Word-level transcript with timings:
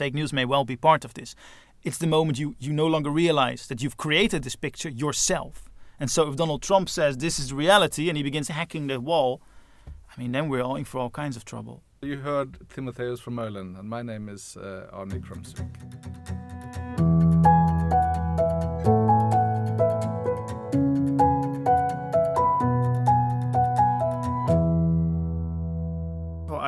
Fake 0.00 0.14
news 0.14 0.32
may 0.32 0.46
well 0.46 0.64
be 0.64 0.76
part 0.76 1.04
of 1.04 1.12
this. 1.12 1.34
It's 1.82 1.98
the 1.98 2.06
moment 2.06 2.38
you, 2.38 2.56
you 2.58 2.72
no 2.72 2.86
longer 2.86 3.10
realize 3.10 3.66
that 3.66 3.82
you've 3.82 3.98
created 3.98 4.44
this 4.44 4.56
picture 4.56 4.88
yourself. 4.88 5.68
And 5.98 6.10
so 6.10 6.26
if 6.26 6.36
Donald 6.36 6.62
Trump 6.62 6.88
says 6.88 7.18
this 7.18 7.38
is 7.38 7.52
reality 7.52 8.08
and 8.08 8.16
he 8.16 8.22
begins 8.22 8.48
hacking 8.48 8.86
the 8.86 8.98
wall, 8.98 9.42
I 9.86 10.18
mean, 10.18 10.32
then 10.32 10.48
we're 10.48 10.62
all 10.62 10.76
in 10.76 10.86
for 10.86 10.98
all 11.00 11.10
kinds 11.10 11.36
of 11.36 11.44
trouble. 11.44 11.82
You 12.00 12.16
heard 12.16 12.56
Timotheus 12.70 13.20
Vermeulen, 13.20 13.78
and 13.78 13.90
my 13.90 14.00
name 14.00 14.30
is 14.30 14.56
uh, 14.56 14.88
Arne 14.90 15.20
Krumsvik. 15.20 15.68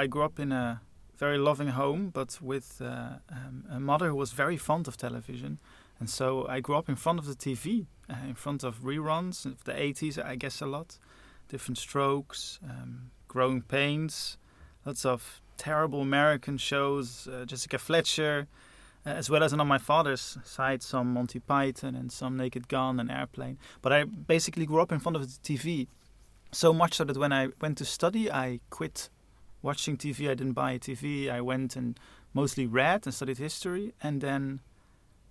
I 0.02 0.06
grew 0.08 0.24
up 0.24 0.40
in 0.40 0.50
a 0.50 0.80
very 1.22 1.38
loving 1.38 1.68
home, 1.68 2.10
but 2.12 2.40
with 2.42 2.82
uh, 2.84 3.10
um, 3.30 3.64
a 3.70 3.78
mother 3.78 4.08
who 4.08 4.16
was 4.16 4.32
very 4.32 4.56
fond 4.56 4.88
of 4.88 4.96
television. 4.96 5.60
And 6.00 6.10
so 6.10 6.48
I 6.48 6.58
grew 6.58 6.76
up 6.76 6.88
in 6.88 6.96
front 6.96 7.20
of 7.20 7.26
the 7.26 7.36
TV, 7.36 7.86
uh, 8.10 8.26
in 8.26 8.34
front 8.34 8.64
of 8.64 8.80
reruns 8.82 9.46
of 9.46 9.62
the 9.62 9.70
80s, 9.72 10.18
I 10.18 10.34
guess 10.34 10.60
a 10.60 10.66
lot. 10.66 10.98
Different 11.48 11.78
strokes, 11.78 12.58
um, 12.68 13.12
growing 13.28 13.62
pains, 13.62 14.36
lots 14.84 15.04
of 15.04 15.40
terrible 15.56 16.00
American 16.00 16.58
shows, 16.58 17.28
uh, 17.28 17.44
Jessica 17.44 17.78
Fletcher, 17.78 18.48
uh, 19.06 19.10
as 19.10 19.30
well 19.30 19.44
as 19.44 19.52
on 19.52 19.64
my 19.68 19.78
father's 19.78 20.38
side, 20.42 20.82
some 20.82 21.14
Monty 21.14 21.38
Python 21.38 21.94
and 21.94 22.10
some 22.10 22.36
Naked 22.36 22.66
Gun 22.66 22.98
and 22.98 23.12
Airplane. 23.12 23.58
But 23.80 23.92
I 23.92 24.02
basically 24.02 24.66
grew 24.66 24.80
up 24.80 24.90
in 24.90 24.98
front 24.98 25.14
of 25.14 25.22
the 25.22 25.38
TV. 25.48 25.86
So 26.50 26.72
much 26.72 26.94
so 26.94 27.04
that 27.04 27.16
when 27.16 27.32
I 27.32 27.50
went 27.60 27.78
to 27.78 27.84
study, 27.84 28.28
I 28.28 28.58
quit 28.70 29.08
watching 29.62 29.96
TV. 29.96 30.30
I 30.30 30.34
didn't 30.34 30.52
buy 30.52 30.72
a 30.72 30.78
TV. 30.78 31.30
I 31.30 31.40
went 31.40 31.76
and 31.76 31.98
mostly 32.34 32.66
read 32.66 33.06
and 33.06 33.14
studied 33.14 33.38
history. 33.38 33.94
And 34.02 34.20
then 34.20 34.60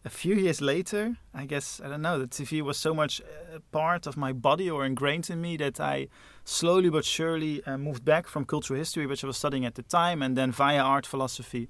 a 0.03 0.09
few 0.09 0.35
years 0.35 0.61
later, 0.61 1.17
I 1.33 1.45
guess, 1.45 1.79
I 1.83 1.89
don't 1.89 2.01
know, 2.01 2.17
the 2.17 2.27
TV 2.27 2.61
was 2.61 2.77
so 2.77 2.93
much 2.93 3.21
a 3.53 3.59
part 3.71 4.07
of 4.07 4.17
my 4.17 4.33
body 4.33 4.69
or 4.69 4.85
ingrained 4.85 5.29
in 5.29 5.41
me 5.41 5.57
that 5.57 5.79
I 5.79 6.07
slowly 6.43 6.89
but 6.89 7.05
surely 7.05 7.63
uh, 7.65 7.77
moved 7.77 8.03
back 8.03 8.27
from 8.27 8.45
cultural 8.45 8.79
history, 8.79 9.05
which 9.05 9.23
I 9.23 9.27
was 9.27 9.37
studying 9.37 9.65
at 9.65 9.75
the 9.75 9.83
time, 9.83 10.21
and 10.21 10.35
then 10.35 10.51
via 10.51 10.81
art 10.81 11.05
philosophy, 11.05 11.69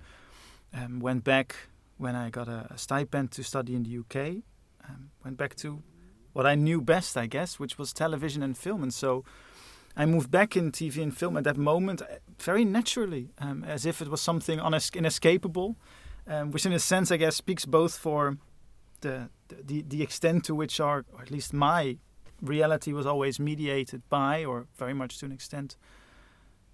um, 0.74 1.00
went 1.02 1.24
back 1.24 1.56
when 1.98 2.16
I 2.16 2.30
got 2.30 2.48
a, 2.48 2.68
a, 2.72 2.78
stipend 2.78 3.32
to 3.32 3.44
study 3.44 3.76
in 3.76 3.84
the 3.84 3.98
UK. 4.00 4.44
Um, 4.88 5.12
went 5.24 5.38
back 5.38 5.56
to 5.58 5.84
what 6.34 6.46
I 6.46 6.56
knew 6.56 6.82
best, 6.82 7.18
I 7.18 7.28
guess, 7.28 7.60
which 7.60 7.78
was 7.78 7.92
television 7.94 8.42
and 8.42 8.58
film. 8.58 8.82
And 8.82 8.94
so 8.94 9.26
I 9.96 10.06
moved 10.06 10.32
back 10.32 10.56
in 10.56 10.72
TV 10.72 11.04
and 11.04 11.16
film 11.16 11.36
at 11.38 11.44
that 11.44 11.58
moment 11.58 12.02
uh, 12.02 12.06
very 12.42 12.66
naturally, 12.66 13.30
um, 13.40 13.64
as 13.64 13.86
if 13.86 14.02
it 14.02 14.10
was 14.10 14.22
something 14.22 14.60
inescapable, 14.60 15.76
um, 16.28 16.52
which 16.52 16.66
in 16.66 16.74
a 16.74 16.80
sense, 16.80 17.12
I 17.12 17.18
guess, 17.18 17.36
speaks 17.36 17.66
both 17.66 17.98
for 17.98 18.38
the, 19.02 19.30
the, 19.50 19.82
the 19.82 20.02
extent 20.02 20.46
to 20.46 20.56
which 20.56 20.80
our, 20.80 21.06
or 21.14 21.22
at 21.22 21.32
least 21.32 21.54
my 21.54 21.98
reality 22.42 22.94
was 22.94 23.06
always 23.06 23.40
mediated 23.40 24.02
by, 24.10 24.46
or 24.46 24.68
very 24.78 24.94
much 24.94 25.20
to 25.20 25.26
an 25.26 25.32
extent, 25.32 25.78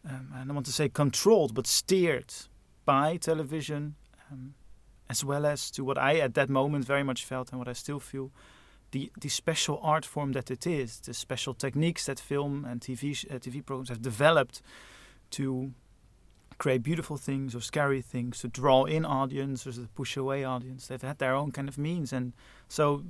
um, 0.07 0.31
I 0.33 0.39
don't 0.39 0.53
want 0.53 0.65
to 0.67 0.71
say 0.71 0.89
controlled, 0.89 1.53
but 1.53 1.67
steered 1.67 2.33
by 2.85 3.17
television, 3.17 3.95
um, 4.31 4.53
as 5.09 5.23
well 5.23 5.45
as 5.45 5.71
to 5.71 5.83
what 5.83 5.97
I 5.97 6.17
at 6.17 6.33
that 6.35 6.49
moment 6.49 6.85
very 6.85 7.03
much 7.03 7.25
felt 7.25 7.51
and 7.51 7.59
what 7.59 7.67
I 7.67 7.73
still 7.73 7.99
feel 7.99 8.31
the, 8.91 9.11
the 9.19 9.29
special 9.29 9.79
art 9.83 10.05
form 10.05 10.31
that 10.33 10.49
it 10.49 10.65
is, 10.65 10.99
the 11.01 11.13
special 11.13 11.53
techniques 11.53 12.05
that 12.05 12.19
film 12.19 12.65
and 12.65 12.79
TV, 12.81 13.29
uh, 13.29 13.39
TV 13.39 13.65
programs 13.65 13.89
have 13.89 14.01
developed 14.01 14.61
to 15.31 15.73
create 16.57 16.81
beautiful 16.81 17.17
things 17.17 17.55
or 17.55 17.61
scary 17.61 18.01
things, 18.01 18.39
to 18.39 18.47
draw 18.47 18.85
in 18.85 19.05
audience 19.05 19.67
or 19.67 19.71
to 19.71 19.87
push 19.95 20.17
away 20.17 20.43
audience. 20.43 20.87
They've 20.87 21.01
had 21.01 21.19
their 21.19 21.33
own 21.33 21.51
kind 21.51 21.69
of 21.69 21.77
means. 21.77 22.11
And 22.11 22.33
so 22.67 23.03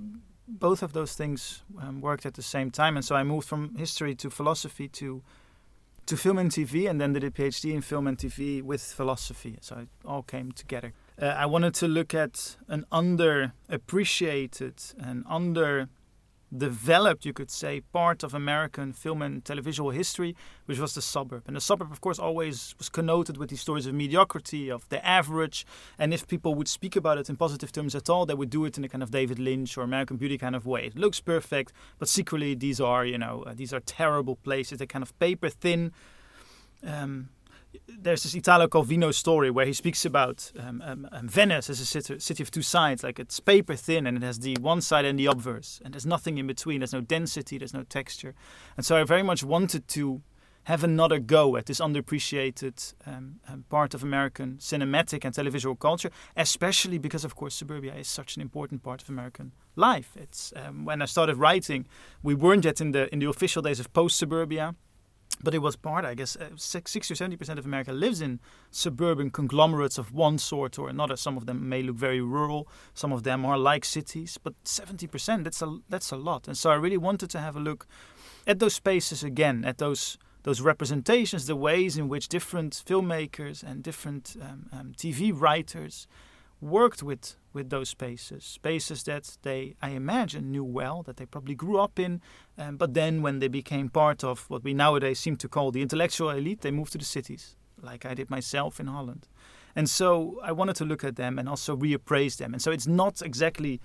both 0.48 0.84
of 0.84 0.94
those 0.94 1.14
things 1.14 1.62
um, 1.82 2.02
worked 2.02 2.26
at 2.26 2.34
the 2.34 2.42
same 2.42 2.72
time. 2.72 2.98
And 2.98 3.06
so 3.06 3.16
I 3.16 3.23
moved 3.23 3.48
from 3.48 3.76
history 3.76 4.16
to 4.16 4.30
philosophy 4.30 4.88
to 4.89 5.22
to 6.05 6.16
film 6.16 6.38
and 6.38 6.50
TV, 6.50 6.89
and 6.89 7.02
then 7.02 7.11
did 7.11 7.26
a 7.26 7.30
PhD 7.30 7.73
in 7.73 7.82
film 7.82 8.08
and 8.08 8.17
TV 8.17 8.64
with 8.64 8.82
philosophy. 8.82 9.58
So 9.60 9.80
it 9.80 9.89
all 10.05 10.23
came 10.23 10.54
together 10.54 10.94
uh, 11.22 11.26
I 11.26 11.45
wanted 11.45 11.73
to 11.76 11.88
look 11.88 12.14
at 12.14 12.58
an 12.67 12.86
underappreciated 12.92 14.94
and 14.99 15.23
underdeveloped, 16.52 17.26
you 17.26 17.34
could 17.34 17.52
say, 17.52 17.82
part 17.82 18.24
of 18.24 18.34
American 18.34 18.94
film 18.94 19.22
and 19.22 19.44
televisual 19.44 19.94
history, 19.94 20.36
which 20.66 20.80
was 20.80 20.94
the 20.94 21.02
suburb. 21.02 21.44
And 21.48 21.56
the 21.56 21.62
suburb, 21.62 21.92
of 21.92 22.02
course, 22.02 22.20
always 22.20 22.76
was 22.78 22.90
connoted 22.90 23.38
with 23.38 23.50
these 23.50 23.62
stories 23.62 23.86
of 23.86 23.94
mediocrity, 23.94 24.70
of 24.70 24.88
the 24.90 25.06
average. 25.06 25.66
And 25.98 26.14
if 26.14 26.28
people 26.28 26.56
would 26.56 26.68
speak 26.68 26.96
about 26.96 27.18
it 27.18 27.30
in 27.30 27.36
positive 27.36 27.72
terms 27.72 27.96
at 27.96 28.10
all, 28.10 28.26
they 28.26 28.34
would 28.34 28.50
do 28.50 28.66
it 28.66 28.78
in 28.78 28.84
a 28.84 28.90
kind 28.90 29.04
of 29.04 29.12
David 29.12 29.40
Lynch 29.40 29.78
or 29.78 29.82
American 29.84 30.18
Beauty 30.18 30.38
kind 30.38 30.56
of 30.56 30.66
way. 30.66 30.86
It 30.86 30.98
looks 30.98 31.20
perfect, 31.20 31.74
but 32.00 32.08
secretly 32.08 32.56
these 32.56 32.80
are, 32.80 33.06
you 33.06 33.18
know, 33.18 33.44
uh, 33.46 33.54
these 33.54 33.74
are 33.74 33.82
terrible 33.82 34.36
places. 34.36 34.78
They're 34.78 34.88
kind 34.88 35.04
of 35.04 35.18
paper 35.20 35.50
thin. 35.50 35.92
Um, 36.84 37.30
there's 37.88 38.23
this 38.23 38.36
Italo 38.36 38.67
Calvino 38.67 39.14
story 39.14 39.49
where 39.49 39.65
he 39.65 39.73
speaks 39.73 40.05
about 40.05 40.52
um, 40.60 40.82
um, 40.86 41.08
um, 41.11 41.27
Venice 41.27 41.70
as 41.70 41.80
a 41.80 41.86
city, 41.86 42.43
of 42.43 42.52
two 42.52 42.61
sides, 42.61 43.04
like 43.04 43.20
it's 43.20 43.39
paper 43.39 43.76
thin 43.76 44.08
and 44.08 44.17
it 44.17 44.23
has 44.23 44.39
the 44.39 44.55
one 44.61 44.82
side 44.82 45.05
and 45.05 45.17
the 45.17 45.26
obverse, 45.26 45.82
and 45.83 45.93
there's 45.93 46.05
nothing 46.05 46.37
in 46.37 46.48
between. 46.48 46.80
There's 46.80 46.93
no 46.93 47.02
density, 47.02 47.58
there's 47.58 47.73
no 47.73 47.83
texture, 47.83 48.36
and 48.76 48.86
so 48.86 48.98
I 48.98 49.04
very 49.04 49.23
much 49.23 49.43
wanted 49.43 49.87
to 49.89 50.21
have 50.67 50.83
another 50.83 51.17
go 51.17 51.55
at 51.55 51.66
this 51.66 51.80
underappreciated 51.80 52.93
um, 53.05 53.39
um, 53.48 53.64
part 53.70 53.93
of 53.93 54.04
American 54.04 54.58
cinematic 54.58 55.23
and 55.23 55.33
televisual 55.33 55.80
culture, 55.80 56.11
especially 56.36 56.98
because, 56.98 57.23
of 57.23 57.37
course, 57.37 57.55
suburbia 57.55 57.95
is 57.95 58.05
such 58.05 58.36
an 58.36 58.42
important 58.42 58.83
part 58.83 59.02
of 59.02 59.08
American 59.08 59.54
life. 59.77 60.17
It's 60.17 60.52
um, 60.58 60.83
when 60.83 61.02
I 61.02 61.05
started 61.05 61.37
writing, 61.37 61.87
we 62.21 62.36
weren't 62.36 62.66
yet 62.66 62.82
in 62.82 62.92
the 62.92 63.11
in 63.14 63.20
the 63.20 63.30
official 63.30 63.61
days 63.61 63.80
of 63.80 63.93
post 63.93 64.17
suburbia 64.17 64.76
but 65.43 65.53
it 65.53 65.59
was 65.59 65.75
part, 65.75 66.05
I 66.05 66.15
guess, 66.15 66.36
uh, 66.36 66.49
60 66.55 66.99
or 66.99 67.15
70% 67.15 67.58
of 67.58 67.65
America 67.65 67.92
lives 67.92 68.21
in 68.21 68.39
suburban 68.71 69.30
conglomerates 69.30 69.98
of 69.98 70.14
one 70.14 70.37
sort 70.37 70.80
or 70.80 70.89
another. 70.89 71.15
Some 71.15 71.37
of 71.37 71.45
them 71.45 71.70
may 71.70 71.83
look 71.83 71.95
very 71.95 72.21
rural, 72.21 72.67
some 72.93 73.11
of 73.11 73.23
them 73.23 73.45
are 73.45 73.58
like 73.58 73.86
cities, 73.86 74.37
but 74.42 74.53
70%, 74.64 75.43
that's 75.43 75.61
a, 75.61 75.80
that's 75.89 76.11
a 76.11 76.17
lot. 76.17 76.48
And 76.48 76.58
so 76.58 76.71
I 76.71 76.75
really 76.75 76.98
wanted 76.98 77.30
to 77.31 77.39
have 77.39 77.55
a 77.55 77.59
look 77.59 77.87
at 78.45 78.59
those 78.59 78.73
spaces 78.73 79.23
again, 79.23 79.64
at 79.65 79.77
those, 79.77 80.17
those 80.43 80.61
representations, 80.61 81.45
the 81.45 81.55
ways 81.55 81.98
in 81.98 82.08
which 82.08 82.30
different 82.30 82.83
filmmakers 82.86 83.64
and 83.64 83.83
different 83.83 84.36
um, 84.42 84.69
um, 84.71 84.93
TV 84.98 85.31
writers 85.33 86.08
worked 86.61 87.04
with 87.04 87.36
with 87.58 87.72
those 87.72 87.90
spaces, 87.90 88.44
spaces 88.44 89.04
that 89.04 89.38
they, 89.42 89.76
I 89.82 89.90
imagine, 89.90 90.52
knew 90.52 90.64
well, 90.64 91.02
that 91.04 91.18
they 91.18 91.26
probably 91.26 91.56
grew 91.56 91.80
up 91.80 91.98
in, 92.00 92.22
um, 92.58 92.78
but 92.78 92.94
then 92.94 93.23
when 93.23 93.40
they 93.40 93.48
became 93.48 93.90
part 93.90 94.23
of 94.23 94.48
what 94.48 94.64
we 94.64 94.73
nowadays 94.76 95.20
seem 95.20 95.38
to 95.38 95.50
call 95.50 95.72
the 95.72 95.82
intellectual 95.82 96.30
elite, 96.30 96.62
they 96.62 96.70
moved 96.72 96.92
to 96.92 97.00
the 97.00 97.12
cities, 97.17 97.56
like 97.82 98.06
I 98.06 98.14
did 98.14 98.30
myself 98.30 98.80
in 98.80 98.86
Holland. 98.86 99.28
And 99.76 99.90
so 99.90 100.40
I 100.44 100.52
wanted 100.52 100.76
to 100.78 100.86
look 100.86 101.04
at 101.04 101.16
them 101.16 101.40
and 101.40 101.50
also 101.50 101.76
reappraise 101.76 102.38
them. 102.38 102.54
And 102.54 102.62
so 102.62 102.72
it's 102.72 102.88
not 102.88 103.22
exactly 103.23 103.82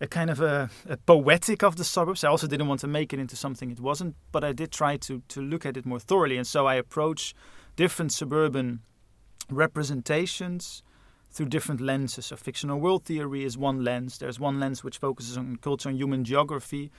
a 0.00 0.06
kind 0.06 0.28
of 0.28 0.40
a, 0.40 0.68
a, 0.86 0.98
poetic 0.98 1.62
of 1.62 1.76
the 1.76 1.84
suburbs. 1.84 2.22
I 2.22 2.28
also 2.28 2.46
didn't 2.46 2.68
want 2.68 2.80
to 2.80 2.86
make 2.86 3.14
it 3.14 3.18
into 3.18 3.36
something 3.36 3.70
it 3.70 3.80
wasn't, 3.80 4.14
but 4.30 4.44
I 4.44 4.52
did 4.52 4.70
try 4.72 4.98
to 4.98 5.22
to 5.28 5.40
look 5.40 5.64
at 5.64 5.76
it 5.76 5.86
more 5.86 6.00
thoroughly. 6.00 6.36
And 6.36 6.46
so 6.46 6.66
I 6.66 6.74
approach 6.74 7.34
different 7.76 8.12
suburban 8.12 8.80
representations 9.50 10.82
through 11.34 11.46
different 11.46 11.80
lenses. 11.80 12.26
So, 12.26 12.36
fictional 12.36 12.78
world 12.80 13.04
theory 13.04 13.44
is 13.44 13.58
one 13.58 13.82
lens. 13.82 14.18
There's 14.18 14.38
one 14.38 14.60
lens 14.60 14.84
which 14.84 14.98
focuses 14.98 15.36
on 15.36 15.56
culture 15.56 15.88
and 15.88 15.98
human 15.98 16.24
geography. 16.24 16.90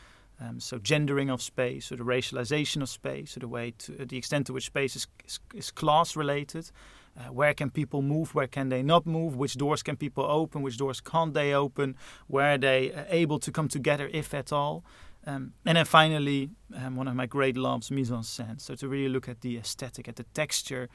Um, 0.42 0.60
so, 0.60 0.78
gendering 0.78 1.30
of 1.30 1.42
space, 1.42 1.92
or 1.92 1.96
the 1.96 2.04
racialization 2.04 2.82
of 2.82 2.90
space, 2.90 3.38
or 3.38 3.40
the 3.40 3.48
way 3.48 3.74
to 3.80 4.02
uh, 4.02 4.06
the 4.06 4.18
extent 4.18 4.48
to 4.48 4.54
which 4.54 4.66
space 4.66 4.96
is, 4.98 5.08
is, 5.26 5.40
is 5.54 5.72
class 5.72 6.18
related. 6.18 6.70
Uh, 7.18 7.32
where 7.32 7.54
can 7.54 7.70
people 7.70 8.02
move? 8.02 8.36
Where 8.36 8.48
can 8.48 8.68
they 8.68 8.84
not 8.84 9.06
move? 9.06 9.38
Which 9.38 9.56
doors 9.56 9.82
can 9.82 9.96
people 9.96 10.26
open? 10.26 10.62
Which 10.62 10.78
doors 10.78 11.00
can't 11.00 11.34
they 11.34 11.54
open? 11.54 11.96
Where 12.28 12.56
are 12.56 12.58
they 12.58 12.92
uh, 12.92 13.06
able 13.08 13.40
to 13.40 13.52
come 13.54 13.70
together, 13.70 14.10
if 14.12 14.34
at 14.34 14.52
all? 14.52 14.84
Um, 15.26 15.54
and 15.66 15.78
then 15.78 15.86
finally, 15.86 16.50
um, 16.76 16.98
one 16.98 17.08
of 17.08 17.16
my 17.16 17.26
great 17.26 17.56
loves, 17.56 17.90
mise 17.90 18.12
en 18.12 18.24
scène. 18.24 18.60
So 18.60 18.76
to 18.76 18.88
really 18.90 19.08
look 19.08 19.30
at 19.30 19.42
the 19.42 19.58
aesthetic, 19.58 20.10
at 20.10 20.18
the 20.18 20.26
texture, 20.34 20.90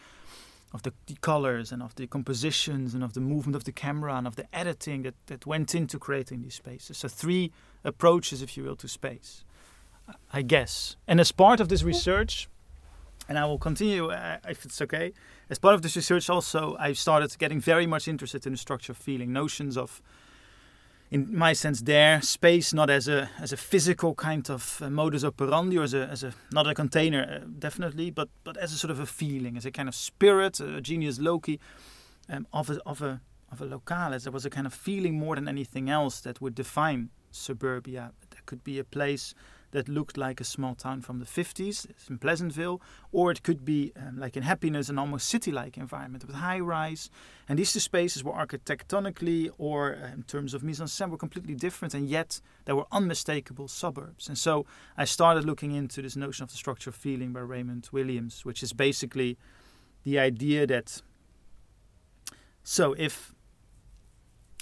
of 0.73 0.83
the, 0.83 0.93
the, 1.07 1.17
colors 1.21 1.73
and 1.73 1.83
of 1.83 1.95
the 1.97 2.07
compositions 2.07 2.95
and 2.95 3.03
of 3.03 3.15
the 3.15 3.21
movement 3.21 3.57
of 3.57 3.65
the 3.65 3.73
camera 3.73 4.15
and 4.15 4.27
of 4.27 4.37
the 4.37 4.47
editing 4.55 5.03
that, 5.03 5.15
that 5.27 5.47
went 5.47 5.75
into 5.75 5.99
creating 5.99 6.43
these 6.43 6.55
spaces. 6.55 6.99
So, 6.99 7.09
three 7.09 7.53
approaches, 7.85 8.41
if 8.43 8.57
you 8.57 8.65
will, 8.65 8.77
to 8.77 8.89
space, 8.89 9.45
I 10.33 10.43
guess. 10.43 10.97
And 11.09 11.21
as 11.21 11.33
part 11.33 11.61
of 11.61 11.69
this 11.69 11.83
research, 11.83 12.49
and 13.29 13.39
I 13.39 13.45
will 13.47 13.59
continue 13.59 14.11
uh, 14.11 14.39
if 14.49 14.65
it's 14.65 14.81
okay, 14.83 15.13
as 15.49 15.59
part 15.59 15.75
of 15.75 15.83
this 15.83 15.97
research, 15.97 16.31
also, 16.31 16.77
I 16.79 16.93
started 16.93 17.37
getting 17.39 17.61
very 17.61 17.87
much 17.87 18.07
interested 18.07 18.47
in 18.47 18.53
the 18.53 18.59
structure 18.59 18.93
of 18.93 18.99
feeling, 18.99 19.33
notions 19.33 19.77
of 19.77 20.01
in 21.11 21.37
my 21.37 21.53
sense 21.53 21.83
there 21.83 22.23
space 22.23 22.73
not 22.73 22.89
as 22.89 23.09
a 23.09 23.29
as 23.41 23.53
a 23.53 23.57
physical 23.57 24.15
kind 24.15 24.49
of 24.49 24.81
uh, 24.83 24.89
modus 24.89 25.25
operandi 25.25 25.77
or 25.77 25.83
as 25.83 25.95
a, 25.95 26.07
as 26.07 26.23
a 26.23 26.33
not 26.53 26.67
a 26.67 26.75
container 26.75 27.23
uh, 27.23 27.47
definitely 27.59 28.11
but 28.11 28.29
but 28.45 28.57
as 28.57 28.73
a 28.73 28.77
sort 28.77 28.91
of 28.91 29.01
a 29.01 29.07
feeling 29.07 29.57
as 29.57 29.67
a 29.67 29.71
kind 29.71 29.89
of 29.89 29.95
spirit 29.95 30.61
a 30.61 30.81
genius 30.81 31.19
loci 31.19 31.59
um, 32.29 32.47
of 32.53 32.71
a 32.71 32.79
of 32.87 33.03
a 33.03 33.21
of 33.51 33.61
a 33.61 33.67
localis. 33.67 34.25
There 34.25 34.33
was 34.33 34.47
a 34.47 34.51
kind 34.51 34.67
of 34.67 34.75
feeling 34.75 35.19
more 35.19 35.35
than 35.35 35.49
anything 35.49 35.91
else 35.91 36.21
that 36.21 36.41
would 36.41 36.55
define 36.55 37.11
suburbia. 37.31 38.13
That 38.31 38.47
could 38.47 38.65
be 38.65 38.79
a 38.79 38.85
place 38.85 39.35
that 39.73 39.89
looked 39.89 40.17
like 40.17 40.41
a 40.41 40.45
small 40.45 40.75
town 40.75 41.01
from 41.01 41.19
the 41.19 41.25
50s 41.25 41.87
in 42.09 42.19
Pleasantville, 42.19 42.81
or 43.13 43.31
it 43.31 43.43
could 43.43 43.65
be 43.65 43.93
um, 43.97 44.19
like 44.19 44.37
in 44.37 44.43
Happiness, 44.43 44.89
an 44.89 44.99
almost 44.99 45.29
city 45.29 45.53
like 45.53 45.77
environment 45.77 46.27
with 46.27 46.37
high 46.37 46.59
rise. 46.59 47.11
And 47.49 47.59
these 47.59 47.73
two 47.73 47.81
spaces 47.81 48.25
were 48.25 48.33
architectonically 48.33 49.51
or 49.59 49.97
uh, 49.97 50.13
in 50.13 50.25
terms 50.25 50.55
of 50.55 50.63
mise 50.63 50.81
en 50.81 50.87
scène 50.87 51.11
were 51.11 51.17
completely 51.17 51.55
different, 51.55 51.95
and 51.95 52.09
yet 52.09 52.41
they 52.65 52.73
were 52.73 52.87
unmistakable 52.93 53.69
suburbs. 53.69 54.29
And 54.29 54.37
so 54.37 54.67
I 54.97 55.05
started 55.05 55.45
looking 55.45 55.73
into 55.73 56.03
this 56.03 56.17
notion 56.17 56.43
of 56.43 56.51
the 56.51 56.57
structure 56.57 56.91
of 56.91 56.97
feeling 56.97 57.33
by 57.33 57.41
Raymond 57.41 57.89
Williams, 57.93 58.45
which 58.45 58.63
is 58.63 58.73
basically 58.73 59.39
the 60.05 60.19
idea 60.19 60.67
that 60.67 61.03
so 62.63 62.95
if 62.99 63.35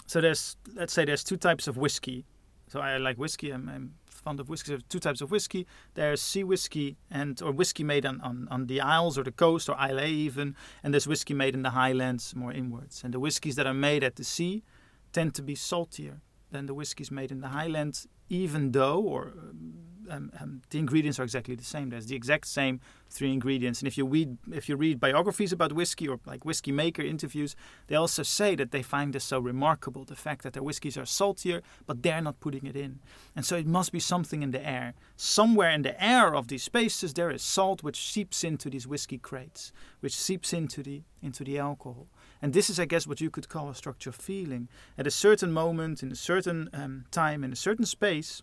so 0.07 0.21
there's 0.21 0.57
let's 0.75 0.93
say 0.93 1.05
there's 1.05 1.25
two 1.25 1.37
types 1.37 1.69
of 1.69 1.77
whiskey. 1.77 2.25
So 2.69 2.81
I 2.81 2.97
like 2.99 3.17
whiskey. 3.17 3.51
I'm, 3.51 3.69
I'm 3.69 3.95
fond 4.07 4.41
of 4.41 4.49
whiskey. 4.49 4.73
There's 4.73 4.83
two 4.89 4.99
types 4.99 5.21
of 5.21 5.31
whiskey. 5.31 5.67
There's 5.95 6.21
sea 6.21 6.45
whiskey 6.45 6.97
and 7.11 7.41
or 7.43 7.53
whiskey 7.53 7.85
made 7.85 8.05
on, 8.05 8.21
on, 8.21 8.49
on 8.51 8.67
the 8.67 8.81
Isles 8.81 9.19
or 9.19 9.25
the 9.25 9.33
coast 9.33 9.69
or 9.69 9.77
Islay 9.81 10.11
even, 10.11 10.55
and 10.83 10.93
there's 10.93 11.07
whiskey 11.07 11.35
made 11.35 11.55
in 11.55 11.63
the 11.63 11.71
highlands 11.71 12.35
more 12.37 12.53
inwards. 12.53 13.03
And 13.05 13.15
the 13.15 13.21
whiskies 13.21 13.57
that 13.57 13.67
are 13.67 13.75
made 13.75 14.05
at 14.05 14.17
the 14.17 14.25
sea 14.25 14.65
tend 15.13 15.35
to 15.35 15.43
be 15.43 15.55
saltier 15.55 16.21
than 16.51 16.67
the 16.67 16.75
whiskies 16.75 17.11
made 17.11 17.31
in 17.31 17.41
the 17.41 17.49
highlands, 17.49 18.07
even 18.29 18.73
though 18.73 19.01
or 19.01 19.33
um, 19.39 19.75
um, 20.11 20.63
the 20.71 20.79
ingredients 20.79 21.19
are 21.19 21.23
exactly 21.23 21.55
the 21.55 21.65
same. 21.65 21.91
There's 21.91 22.07
the 22.07 22.17
exact 22.17 22.47
same 22.47 22.81
three 23.11 23.33
ingredients. 23.33 23.81
And 23.81 23.89
if 23.89 23.97
you 23.97 24.07
read 24.07 24.39
if 24.53 24.69
you 24.69 24.77
read 24.77 25.01
biographies 25.01 25.53
about 25.53 25.73
whiskey 25.73 26.09
or 26.09 26.19
like 26.27 26.45
whiskey 26.45 26.73
maker 26.73 27.03
interviews, 27.03 27.57
they 27.87 27.97
also 27.97 28.23
say 28.23 28.55
that 28.57 28.71
they 28.71 28.83
find 28.83 29.13
this 29.13 29.25
so 29.25 29.39
remarkable, 29.39 30.05
the 30.05 30.17
fact 30.17 30.43
that 30.43 30.53
their 30.53 30.63
whiskies 30.63 30.97
are 30.97 31.07
saltier, 31.07 31.63
but 31.87 32.03
they're 32.03 32.21
not 32.21 32.41
putting 32.41 32.67
it 32.67 32.77
in. 32.77 33.01
And 33.35 33.45
so 33.45 33.57
it 33.57 33.67
must 33.67 33.93
be 33.93 34.01
something 34.01 34.43
in 34.43 34.51
the 34.51 34.67
air. 34.67 34.95
Somewhere 35.17 35.71
in 35.71 35.83
the 35.83 36.03
air 36.03 36.35
of 36.35 36.49
these 36.49 36.63
spaces 36.63 37.15
there 37.15 37.31
is 37.31 37.43
salt 37.43 37.83
which 37.83 38.13
seeps 38.13 38.45
into 38.45 38.71
these 38.71 38.87
whiskey 38.87 39.19
crates, 39.19 39.73
which 40.01 40.17
seeps 40.17 40.53
into 40.53 40.83
the 40.83 41.03
into 41.23 41.45
the 41.45 41.59
alcohol. 41.59 42.07
And 42.41 42.53
this 42.53 42.71
is, 42.71 42.79
I 42.79 42.85
guess, 42.85 43.07
what 43.07 43.21
you 43.21 43.31
could 43.31 43.49
call 43.49 43.69
a 43.69 43.75
structure 43.75 44.11
of 44.11 44.17
feeling. 44.17 44.69
At 44.97 45.07
a 45.07 45.11
certain 45.11 45.53
moment, 45.53 46.03
in 46.03 46.13
a 46.13 46.17
certain 46.17 46.71
um, 46.73 47.05
time, 47.11 47.43
in 47.43 47.53
a 47.53 47.57
certain 47.57 47.85
space, 47.85 48.43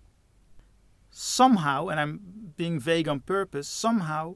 somehow, 1.18 1.88
and 1.88 1.98
I'm 1.98 2.20
being 2.58 2.78
vague 2.78 3.08
on 3.08 3.22
purpose, 3.22 3.70
somehow 3.70 4.36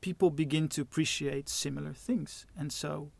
people 0.00 0.30
begin 0.30 0.68
to 0.68 0.80
appreciate 0.80 1.48
similar 1.48 1.92
things. 1.92 2.46
And 2.56 2.72
so 2.72 3.10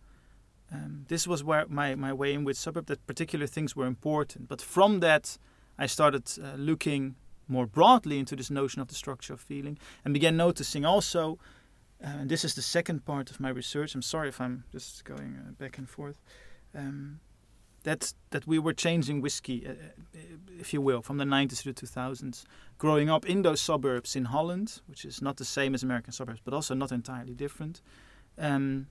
um, 0.73 1.07
this 1.09 1.27
was 1.27 1.43
where 1.43 1.67
my, 1.69 1.97
my 1.97 2.13
way 2.13 2.33
in 2.33 2.45
with 2.45 2.57
suburb, 2.57 2.87
that 2.87 3.05
particular 3.09 3.49
things 3.49 3.75
were 3.75 3.87
important. 3.87 4.47
But 4.47 4.63
from 4.63 5.01
that, 5.01 5.39
I 5.77 5.87
started 5.87 6.31
uh, 6.39 6.55
looking 6.55 7.17
more 7.49 7.67
broadly 7.67 8.21
into 8.21 8.37
this 8.37 8.49
notion 8.49 8.81
of 8.81 8.87
the 8.87 8.95
structure 8.95 9.33
of 9.33 9.41
feeling 9.41 9.77
and 10.05 10.15
began 10.15 10.37
noticing 10.37 10.85
also, 10.85 11.41
uh, 12.03 12.21
and 12.21 12.31
this 12.31 12.45
is 12.45 12.55
the 12.55 12.63
second 12.63 13.05
part 13.05 13.29
of 13.29 13.41
my 13.41 13.49
research. 13.49 13.97
I'm 13.97 14.03
sorry 14.03 14.29
if 14.29 14.41
I'm 14.41 14.63
just 14.71 15.05
going 15.05 15.37
uh, 15.37 15.51
back 15.59 15.79
and 15.79 15.89
forth. 15.89 16.23
Um, 16.77 17.19
that 17.83 18.15
that 18.31 18.47
we 18.47 18.59
were 18.59 18.73
changing 18.73 19.21
whiskey, 19.21 19.67
uh, 19.67 19.71
uh 19.71 20.19
if 20.59 20.73
you 20.73 20.81
will, 20.81 21.03
from 21.03 21.19
the 21.19 21.25
90s 21.25 21.63
to 21.63 21.73
the 21.73 21.87
2000s. 21.87 22.45
Growing 22.79 23.11
up 23.11 23.25
in 23.27 23.43
those 23.43 23.61
suburbs 23.61 24.17
in 24.17 24.27
Holland, 24.27 24.81
which 24.87 25.05
is 25.05 25.21
not 25.23 25.37
the 25.37 25.45
same 25.45 25.75
as 25.75 25.83
American 25.83 26.13
suburbs, 26.13 26.41
but 26.45 26.55
also 26.55 26.75
not 26.75 26.93
entirely 26.93 27.35
different. 27.35 27.83
Um, 28.39 28.87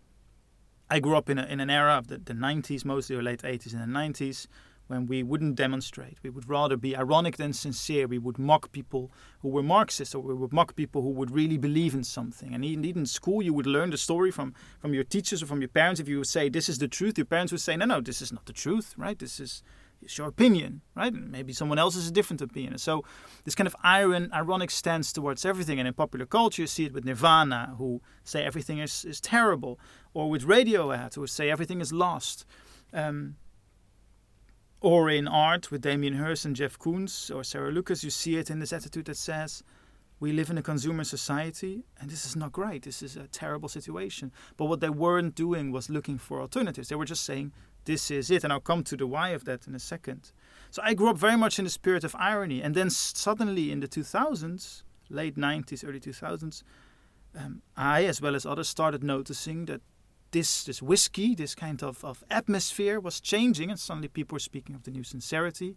I 0.90 1.00
grew 1.00 1.16
up 1.16 1.30
in, 1.30 1.38
a, 1.38 1.46
in 1.46 1.60
an 1.60 1.70
era 1.70 1.94
of 1.98 2.08
the, 2.08 2.18
the 2.18 2.34
90s, 2.34 2.84
mostly 2.84 3.16
or 3.16 3.22
late 3.22 3.42
80s 3.44 3.74
and 3.74 3.82
the 3.82 4.00
90s, 4.00 4.48
when 4.90 5.06
we 5.06 5.22
wouldn't 5.22 5.56
demonstrate. 5.56 6.18
We 6.24 6.32
would 6.32 6.50
rather 6.50 6.76
be 6.76 6.98
ironic 6.98 7.38
than 7.38 7.54
sincere. 7.54 8.08
We 8.08 8.18
would 8.18 8.40
mock 8.40 8.72
people 8.72 9.12
who 9.42 9.50
were 9.50 9.62
Marxists, 9.62 10.16
or 10.16 10.22
we 10.22 10.34
would 10.34 10.52
mock 10.52 10.76
people 10.76 11.04
who 11.04 11.12
would 11.12 11.30
really 11.30 11.60
believe 11.60 11.94
in 11.94 12.04
something. 12.04 12.56
And 12.56 12.66
indeed, 12.66 12.98
in 12.98 13.06
school, 13.06 13.44
you 13.44 13.54
would 13.54 13.68
learn 13.68 13.92
the 13.92 13.98
story 13.98 14.32
from, 14.32 14.56
from 14.80 14.96
your 14.96 15.04
teachers 15.04 15.44
or 15.44 15.46
from 15.46 15.62
your 15.62 15.70
parents. 15.70 16.00
If 16.00 16.10
you 16.10 16.18
would 16.18 16.28
say, 16.28 16.50
This 16.50 16.68
is 16.68 16.80
the 16.80 16.88
truth, 16.88 17.20
your 17.20 17.26
parents 17.26 17.52
would 17.52 17.62
say, 17.62 17.78
No, 17.78 17.86
no, 17.86 18.02
this 18.02 18.20
is 18.20 18.34
not 18.34 18.48
the 18.48 18.54
truth, 18.54 18.96
right? 18.98 19.18
This 19.18 19.40
is. 19.40 19.64
It's 20.02 20.18
your 20.18 20.30
opinion, 20.30 20.80
right? 20.96 21.12
And 21.12 21.30
maybe 21.30 21.52
someone 21.52 21.78
else 21.78 21.96
has 21.96 22.08
a 22.08 22.12
different 22.14 22.42
opinion. 22.42 22.78
So, 22.78 23.04
this 23.44 23.54
kind 23.54 23.68
of 23.68 23.76
iron, 23.84 24.32
ironic 24.34 24.72
stance 24.72 25.12
towards 25.12 25.44
everything, 25.44 25.78
and 25.78 25.90
in 25.90 25.94
popular 25.94 26.26
culture, 26.26 26.62
you 26.62 26.68
see 26.68 26.86
it 26.86 26.94
with 26.94 27.04
Nirvana, 27.04 27.76
who 27.78 28.02
say 28.24 28.46
everything 28.46 28.80
is, 28.80 29.04
is 29.04 29.20
terrible, 29.20 29.78
or 30.14 30.30
with 30.30 30.44
Radiohead, 30.44 31.16
who 31.16 31.28
say 31.28 31.52
everything 31.52 31.82
is 31.82 31.92
lost. 31.92 32.46
Um, 32.94 33.36
or 34.82 35.10
in 35.10 35.28
art 35.28 35.72
with 35.72 35.82
Damien 35.82 36.14
Hirst 36.14 36.46
and 36.46 36.56
Jeff 36.56 36.78
Koons 36.80 37.34
or 37.34 37.44
Sarah 37.44 37.72
Lucas, 37.72 38.04
you 38.04 38.10
see 38.10 38.38
it 38.38 38.50
in 38.50 38.60
this 38.60 38.74
attitude 38.74 39.06
that 39.06 39.18
says, 39.18 39.64
we 40.20 40.34
live 40.34 40.50
in 40.50 40.58
a 40.58 40.62
consumer 40.62 41.04
society 41.04 41.84
and 42.00 42.10
this 42.10 42.26
is 42.26 42.36
not 42.36 42.52
great. 42.52 42.84
This 42.84 43.02
is 43.02 43.16
a 43.16 43.28
terrible 43.28 43.70
situation. 43.70 44.32
But 44.58 44.66
what 44.66 44.80
they 44.80 44.90
weren't 44.90 45.36
doing 45.36 45.72
was 45.72 45.90
looking 45.90 46.18
for 46.18 46.42
alternatives. 46.42 46.90
They 46.90 46.96
were 46.96 47.06
just 47.06 47.24
saying, 47.24 47.54
this 47.86 48.12
is 48.12 48.30
it. 48.30 48.44
And 48.44 48.52
I'll 48.52 48.60
come 48.60 48.84
to 48.86 48.98
the 48.98 49.08
why 49.08 49.30
of 49.30 49.46
that 49.46 49.68
in 49.68 49.76
a 49.76 49.80
second. 49.80 50.32
So 50.72 50.82
I 50.84 50.94
grew 50.94 51.10
up 51.10 51.18
very 51.18 51.38
much 51.38 51.58
in 51.58 51.66
the 51.66 51.72
spirit 51.72 52.04
of 52.04 52.16
irony. 52.18 52.62
And 52.62 52.76
then 52.76 52.90
suddenly 52.90 53.72
in 53.72 53.80
the 53.80 53.88
2000s, 53.88 54.84
late 55.10 55.36
90s, 55.36 55.88
early 55.88 56.00
2000s, 56.00 56.64
um, 57.38 57.62
I, 57.78 58.06
as 58.06 58.22
well 58.22 58.36
as 58.36 58.46
others, 58.46 58.68
started 58.68 59.04
noticing 59.04 59.66
that 59.66 59.82
this 60.32 60.64
this 60.64 60.82
whiskey, 60.82 61.36
this 61.36 61.56
kind 61.56 61.84
of, 61.84 62.04
of 62.04 62.24
atmosphere 62.30 63.00
was 63.00 63.20
changing, 63.20 63.70
and 63.70 63.80
suddenly 63.80 64.08
people 64.08 64.36
were 64.36 64.40
speaking 64.40 64.76
of 64.76 64.84
the 64.84 64.92
new 64.92 65.04
sincerity 65.04 65.76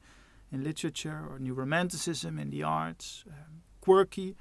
in 0.51 0.63
literature 0.63 1.27
or 1.29 1.39
new 1.39 1.55
romanticism 1.55 2.39
in 2.39 2.51
the 2.51 2.63
arts, 2.63 3.25
um, 3.29 3.63
quirky 3.81 4.37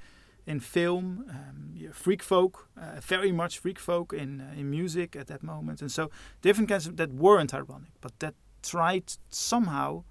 in 0.46 0.60
film, 0.60 1.24
um, 1.30 1.70
yeah, 1.74 1.90
freak 1.92 2.22
folk, 2.22 2.68
uh, 2.76 3.00
very 3.00 3.32
much 3.32 3.58
freak 3.58 3.78
folk 3.78 4.12
in 4.12 4.40
uh, 4.40 4.60
in 4.60 4.70
music 4.70 5.16
at 5.16 5.26
that 5.26 5.42
moment, 5.42 5.80
and 5.80 5.90
so 5.90 6.10
different 6.42 6.68
kinds 6.68 6.86
of, 6.86 6.96
that 6.96 7.12
weren't 7.12 7.54
ironic, 7.54 7.92
but 8.00 8.12
that 8.18 8.34
tried 8.62 9.14
somehow 9.28 10.04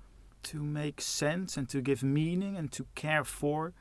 to 0.43 0.63
make 0.63 1.01
sense 1.01 1.57
and 1.57 1.69
to 1.69 1.81
give 1.81 2.03
meaning 2.03 2.57
and 2.57 2.71
to 2.71 2.85
care 2.95 3.23
for 3.23 3.73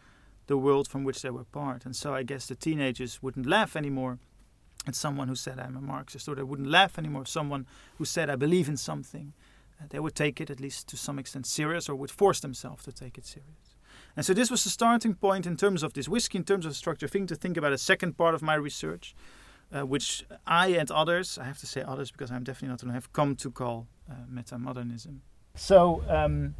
the 0.46 0.56
world 0.56 0.88
from 0.88 1.04
which 1.04 1.22
they 1.22 1.30
were 1.30 1.44
part. 1.44 1.84
And 1.86 1.96
so 1.96 2.12
I 2.12 2.22
guess 2.22 2.46
the 2.46 2.54
teenagers 2.54 3.22
wouldn't 3.22 3.46
laugh 3.46 3.76
anymore 3.76 4.18
at 4.86 4.94
someone 4.94 5.28
who 5.28 5.34
said 5.34 5.58
I'm 5.58 5.76
a 5.76 5.80
Marxist, 5.80 6.28
or 6.28 6.34
they 6.34 6.42
wouldn't 6.42 6.68
laugh 6.68 6.98
anymore. 6.98 7.26
Someone 7.26 7.66
who 7.98 8.04
said 8.04 8.30
I 8.30 8.36
believe 8.36 8.68
in 8.68 8.76
something, 8.76 9.32
uh, 9.80 9.86
they 9.90 10.00
would 10.00 10.14
take 10.14 10.40
it 10.40 10.50
at 10.50 10.60
least 10.60 10.88
to 10.88 10.96
some 10.96 11.18
extent 11.18 11.46
serious, 11.46 11.88
or 11.88 11.94
would 11.94 12.10
force 12.10 12.40
themselves 12.40 12.84
to 12.84 12.92
take 12.92 13.18
it 13.18 13.26
serious. 13.26 13.76
And 14.16 14.26
so 14.26 14.34
this 14.34 14.50
was 14.50 14.64
the 14.64 14.70
starting 14.70 15.14
point 15.14 15.46
in 15.46 15.56
terms 15.56 15.82
of 15.82 15.92
this 15.92 16.08
whiskey, 16.08 16.38
in 16.38 16.44
terms 16.44 16.66
of 16.66 16.74
structure. 16.74 17.08
Thing 17.08 17.26
to 17.26 17.36
think 17.36 17.56
about 17.56 17.72
a 17.72 17.78
second 17.78 18.16
part 18.16 18.34
of 18.34 18.42
my 18.42 18.54
research, 18.54 19.14
uh, 19.72 19.86
which 19.86 20.24
I 20.46 20.68
and 20.68 20.90
others, 20.90 21.38
I 21.38 21.44
have 21.44 21.58
to 21.58 21.66
say 21.66 21.82
others 21.82 22.10
because 22.10 22.30
I'm 22.30 22.44
definitely 22.44 22.68
not 22.68 22.82
alone, 22.82 22.94
have 22.94 23.12
come 23.12 23.36
to 23.36 23.50
call 23.50 23.86
uh, 24.10 24.14
metamodernism. 24.32 25.20
So. 25.54 26.02
Um, 26.08 26.54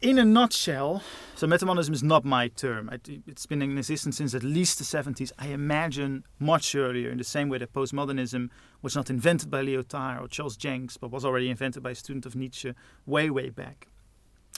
in 0.00 0.18
a 0.18 0.24
nutshell, 0.24 1.02
so 1.34 1.46
metamodernism 1.46 1.92
is 1.92 2.02
not 2.02 2.24
my 2.24 2.48
term. 2.48 2.90
It's 3.26 3.46
been 3.46 3.62
in 3.62 3.78
existence 3.78 4.18
since 4.18 4.34
at 4.34 4.42
least 4.42 4.78
the 4.78 4.84
70s. 4.84 5.32
I 5.38 5.48
imagine 5.48 6.24
much 6.38 6.74
earlier, 6.74 7.10
in 7.10 7.18
the 7.18 7.24
same 7.24 7.48
way 7.48 7.58
that 7.58 7.72
postmodernism 7.72 8.50
was 8.82 8.94
not 8.94 9.10
invented 9.10 9.50
by 9.50 9.62
Lyotard 9.62 10.20
or 10.20 10.28
Charles 10.28 10.56
Jencks, 10.56 10.98
but 11.00 11.10
was 11.10 11.24
already 11.24 11.50
invented 11.50 11.82
by 11.82 11.90
a 11.90 11.94
student 11.94 12.26
of 12.26 12.36
Nietzsche 12.36 12.74
way, 13.06 13.30
way 13.30 13.50
back. 13.50 13.88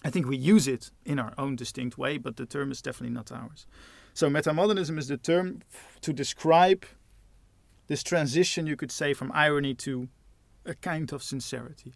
I 0.05 0.11
think 0.11 0.27
we 0.27 0.37
use 0.37 0.69
it 0.69 0.91
in 1.05 1.19
our 1.19 1.33
own 1.39 1.57
distinct 1.57 1.97
way, 1.97 2.19
but 2.19 2.37
the 2.37 2.47
term 2.47 2.71
is 2.71 2.83
definitely 2.83 3.15
not 3.15 3.33
ours. 3.33 3.67
So, 4.15 4.29
metamodernism 4.29 4.99
is 4.99 5.09
the 5.09 5.17
term 5.17 5.63
to 6.01 6.13
describe 6.13 6.85
this 7.87 8.03
transition, 8.03 8.67
you 8.67 8.77
could 8.77 8.93
say, 8.93 9.15
from 9.15 9.31
irony 9.33 9.75
to 9.75 10.09
a 10.65 10.75
kind 10.75 11.13
of 11.13 11.23
sincerity 11.23 11.95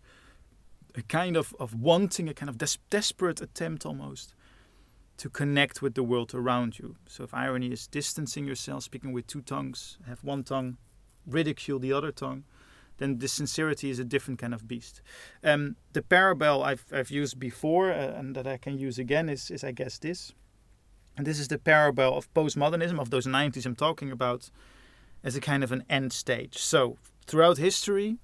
a 0.96 1.02
kind 1.02 1.36
of, 1.36 1.54
of 1.58 1.74
wanting, 1.74 2.28
a 2.28 2.34
kind 2.34 2.48
of 2.48 2.58
des- 2.58 2.78
desperate 2.90 3.40
attempt 3.40 3.86
almost 3.86 4.34
to 5.18 5.28
connect 5.28 5.82
with 5.82 5.94
the 5.94 6.02
world 6.02 6.34
around 6.34 6.78
you. 6.78 6.96
So 7.06 7.24
if 7.24 7.34
irony 7.34 7.72
is 7.72 7.86
distancing 7.86 8.46
yourself, 8.46 8.84
speaking 8.84 9.12
with 9.12 9.26
two 9.26 9.42
tongues, 9.42 9.98
have 10.06 10.24
one 10.24 10.44
tongue, 10.44 10.78
ridicule 11.26 11.78
the 11.78 11.92
other 11.92 12.10
tongue, 12.10 12.44
then 12.96 13.18
the 13.18 13.28
sincerity 13.28 13.90
is 13.90 13.98
a 13.98 14.04
different 14.04 14.38
kind 14.40 14.54
of 14.54 14.66
beast. 14.66 15.02
Um, 15.42 15.76
the 15.92 16.02
parable 16.02 16.62
I've, 16.62 16.84
I've 16.92 17.10
used 17.10 17.38
before 17.38 17.90
uh, 17.90 18.12
and 18.18 18.34
that 18.36 18.46
I 18.46 18.56
can 18.56 18.78
use 18.78 18.98
again 18.98 19.28
is, 19.28 19.50
is, 19.50 19.64
I 19.64 19.72
guess, 19.72 19.98
this. 19.98 20.32
And 21.16 21.26
this 21.26 21.38
is 21.38 21.48
the 21.48 21.58
parable 21.58 22.16
of 22.16 22.32
postmodernism, 22.32 22.98
of 22.98 23.10
those 23.10 23.26
90s 23.26 23.66
I'm 23.66 23.76
talking 23.76 24.10
about, 24.10 24.50
as 25.22 25.36
a 25.36 25.40
kind 25.40 25.62
of 25.62 25.72
an 25.72 25.84
end 25.90 26.12
stage. 26.12 26.56
So 26.58 26.96
throughout 27.26 27.58
history, 27.58 28.16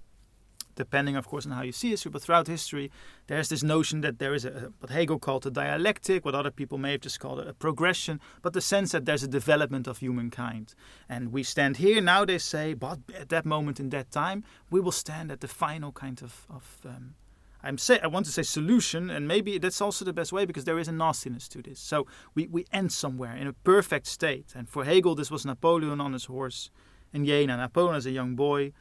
depending, 0.77 1.17
of 1.17 1.27
course, 1.27 1.45
on 1.47 1.53
how 1.53 1.63
you 1.63 1.73
see 1.73 1.91
history. 1.91 2.11
But 2.11 2.23
throughout 2.23 2.47
history, 2.47 2.93
there's 3.27 3.49
this 3.49 3.63
notion 3.63 4.03
that 4.03 4.19
there 4.19 4.35
is 4.35 4.45
a, 4.45 4.73
what 4.79 4.91
Hegel 4.91 5.19
called 5.19 5.45
a 5.47 5.51
dialectic, 5.51 6.25
what 6.25 6.35
other 6.35 6.51
people 6.53 6.79
may 6.79 6.93
have 6.93 7.01
just 7.01 7.19
called 7.19 7.41
a 7.41 7.53
progression, 7.55 8.21
but 8.43 8.53
the 8.53 8.61
sense 8.61 8.93
that 8.93 9.05
there's 9.05 9.25
a 9.25 9.29
development 9.29 9.89
of 9.89 9.99
humankind. 9.99 10.75
And 11.09 11.33
we 11.33 11.43
stand 11.43 11.79
here 11.79 12.01
now, 12.01 12.25
they 12.25 12.39
say, 12.39 12.75
but 12.75 13.01
at 13.19 13.31
that 13.31 13.45
moment 13.45 13.81
in 13.81 13.89
that 13.91 14.11
time, 14.11 14.45
we 14.71 14.81
will 14.81 14.93
stand 14.93 15.33
at 15.33 15.41
the 15.41 15.49
final 15.49 15.91
kind 15.91 16.23
of, 16.23 16.47
of 16.49 16.79
um, 16.85 17.15
I'm 17.63 17.79
say 17.79 17.99
I 18.01 18.07
want 18.07 18.27
to 18.27 18.33
say 18.33 18.43
solution, 18.43 19.11
and 19.11 19.27
maybe 19.27 19.59
that's 19.59 19.81
also 19.81 20.05
the 20.05 20.13
best 20.13 20.33
way 20.33 20.45
because 20.45 20.65
there 20.65 20.79
is 20.79 20.89
a 20.89 20.93
nastiness 20.93 21.49
to 21.49 21.63
this. 21.63 21.81
So 21.81 22.07
we, 22.35 22.47
we 22.47 22.65
end 22.73 22.93
somewhere 22.93 23.35
in 23.35 23.49
a 23.49 23.53
perfect 23.53 24.07
state. 24.07 24.53
And 24.55 24.69
for 24.69 24.85
Hegel, 24.85 25.17
this 25.17 25.31
was 25.31 25.45
Napoleon 25.45 26.01
on 26.01 26.13
his 26.13 26.27
horse 26.27 26.71
in 27.13 27.25
Jena. 27.25 27.57
Napoleon 27.57 27.97
as 27.97 28.07
a 28.07 28.13
young 28.13 28.37
boy 28.37 28.73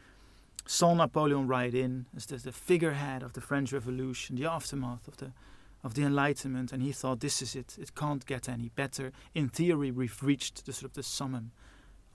saw 0.66 0.94
Napoleon 0.94 1.48
ride 1.48 1.76
in 1.76 2.08
as 2.16 2.26
the, 2.26 2.38
the 2.38 2.52
figurehead 2.52 3.24
of 3.24 3.34
the 3.34 3.42
French 3.42 3.72
Revolution, 3.72 4.36
the 4.36 4.46
aftermath 4.46 5.08
of 5.08 5.18
the 5.18 5.32
of 5.84 5.94
the 5.94 6.02
Enlightenment, 6.02 6.74
and 6.74 6.82
he 6.82 6.92
thought 6.92 7.20
this 7.20 7.44
is 7.44 7.56
it. 7.56 7.78
It 7.80 7.94
can't 7.94 8.26
get 8.26 8.50
any 8.50 8.70
better. 8.70 9.12
In 9.36 9.50
theory, 9.50 9.92
we've 9.92 10.18
reached 10.24 10.66
the 10.66 10.74
sort 10.74 10.86
of 10.86 10.94
the 10.94 11.04
summum 11.04 11.52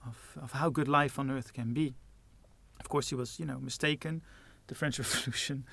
of, 0.05 0.37
of 0.43 0.51
how 0.51 0.69
good 0.69 0.89
life 0.89 1.17
on 1.17 1.31
earth 1.31 1.53
can 1.53 1.73
be. 1.73 1.93
Of 2.81 2.89
course, 2.89 3.07
he 3.09 3.15
was, 3.15 3.39
you 3.39 3.45
know, 3.45 3.59
mistaken. 3.59 4.23
The 4.67 4.75
French 4.75 4.99
Revolution 4.99 5.63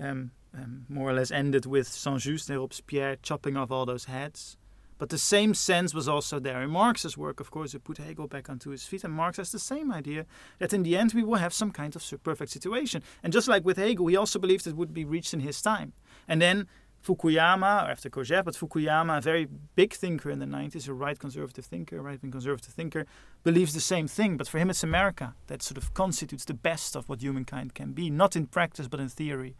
um, 0.00 0.32
um, 0.52 0.86
more 0.88 1.10
or 1.10 1.12
less 1.12 1.30
ended 1.30 1.64
with 1.64 1.86
Saint-Just 1.86 2.50
and 2.50 2.58
Robespierre 2.58 3.16
chopping 3.22 3.56
off 3.56 3.70
all 3.70 3.86
those 3.86 4.06
heads. 4.06 4.56
But 4.98 5.08
the 5.08 5.18
same 5.18 5.54
sense 5.54 5.92
was 5.92 6.08
also 6.08 6.38
there 6.38 6.62
in 6.62 6.70
Marx's 6.70 7.18
work, 7.18 7.40
of 7.40 7.50
course, 7.50 7.74
it 7.74 7.84
put 7.84 7.98
Hegel 7.98 8.28
back 8.28 8.48
onto 8.48 8.70
his 8.70 8.84
feet. 8.84 9.04
And 9.04 9.12
Marx 9.12 9.38
has 9.38 9.50
the 9.50 9.58
same 9.58 9.92
idea 9.92 10.26
that 10.58 10.72
in 10.72 10.82
the 10.82 10.96
end 10.96 11.12
we 11.14 11.24
will 11.24 11.36
have 11.36 11.52
some 11.52 11.70
kind 11.70 11.94
of 11.96 12.22
perfect 12.22 12.52
situation. 12.52 13.02
And 13.22 13.32
just 13.32 13.48
like 13.48 13.64
with 13.64 13.76
Hegel, 13.76 14.06
he 14.06 14.16
also 14.16 14.38
believed 14.38 14.66
it 14.66 14.76
would 14.76 14.94
be 14.94 15.04
reached 15.04 15.34
in 15.34 15.40
his 15.40 15.60
time. 15.60 15.92
And 16.28 16.40
then 16.40 16.68
Fukuyama, 17.04 17.84
or 17.84 17.90
after 17.90 18.08
Kojève, 18.08 18.44
but 18.44 18.54
Fukuyama, 18.54 19.18
a 19.18 19.20
very 19.20 19.46
big 19.74 19.92
thinker 19.92 20.30
in 20.30 20.38
the 20.38 20.46
90s, 20.46 20.88
a 20.88 20.94
right 20.94 21.18
conservative 21.18 21.66
thinker, 21.66 22.00
right 22.00 22.20
wing 22.22 22.32
conservative 22.32 22.72
thinker, 22.72 23.04
believes 23.42 23.74
the 23.74 23.80
same 23.80 24.08
thing. 24.08 24.38
But 24.38 24.48
for 24.48 24.58
him, 24.58 24.70
it's 24.70 24.82
America 24.82 25.34
that 25.48 25.62
sort 25.62 25.76
of 25.76 25.92
constitutes 25.92 26.46
the 26.46 26.54
best 26.54 26.96
of 26.96 27.08
what 27.08 27.20
humankind 27.20 27.74
can 27.74 27.92
be, 27.92 28.08
not 28.08 28.36
in 28.36 28.46
practice, 28.46 28.88
but 28.88 29.00
in 29.00 29.08
theory. 29.08 29.54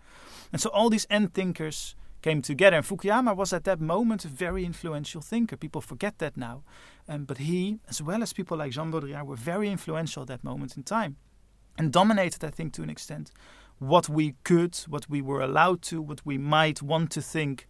And 0.53 0.61
so 0.61 0.71
all 0.71 0.89
these 0.89 1.07
end 1.11 1.35
thinkers 1.35 1.95
came 2.25 2.41
together. 2.41 2.77
And 2.79 2.87
Fukuyama 2.87 3.37
was 3.37 3.53
at 3.53 3.65
that 3.65 3.81
moment 3.81 4.25
a 4.25 4.29
very 4.29 4.65
influential 4.65 5.21
thinker. 5.21 5.57
People 5.57 5.83
forget 5.83 6.19
that 6.19 6.37
now. 6.37 6.63
Um, 7.07 7.25
but 7.27 7.39
he, 7.39 7.79
as 7.89 8.01
well 8.01 8.23
as 8.23 8.33
people 8.33 8.57
like 8.57 8.73
Jean 8.73 8.91
Baudrillard, 8.91 9.27
were 9.27 9.37
very 9.37 9.69
influential 9.69 10.23
at 10.23 10.29
that 10.29 10.43
moment 10.43 10.77
in 10.77 10.83
time 10.83 11.17
and 11.79 11.93
dominated, 11.93 12.43
I 12.43 12.51
think, 12.51 12.73
to 12.75 12.83
an 12.83 12.91
extent, 12.91 13.31
what 13.79 14.09
we 14.09 14.27
could, 14.43 14.75
what 14.89 15.11
we 15.11 15.21
were 15.21 15.43
allowed 15.43 15.83
to, 15.83 16.01
what 16.01 16.21
we 16.25 16.39
might 16.39 16.81
want 16.81 17.11
to 17.13 17.21
think 17.21 17.67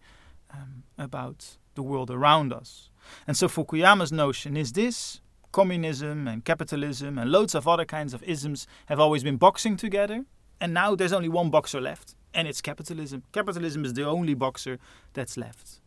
um, 0.53 0.83
about 0.97 1.57
the 1.73 1.83
world 1.83 2.09
around 2.09 2.53
us. 2.53 2.89
And 3.27 3.35
so 3.35 3.47
Fukuyama's 3.47 4.11
notion 4.11 4.55
is 4.55 4.71
this 4.71 5.21
communism 5.51 6.27
and 6.27 6.45
capitalism 6.45 7.17
and 7.17 7.31
loads 7.31 7.55
of 7.55 7.67
other 7.67 7.85
kinds 7.85 8.13
of 8.13 8.23
isms 8.23 8.67
have 8.85 8.99
always 8.99 9.23
been 9.23 9.37
boxing 9.37 9.75
together, 9.77 10.25
and 10.61 10.73
now 10.73 10.95
there's 10.95 11.13
only 11.13 11.29
one 11.29 11.49
boxer 11.49 11.81
left, 11.81 12.15
and 12.35 12.47
it's 12.47 12.61
capitalism. 12.61 13.23
Capitalism 13.31 13.85
is 13.85 13.93
the 13.93 14.03
only 14.03 14.33
boxer 14.35 14.77
that's 15.13 15.37
left. 15.37 15.79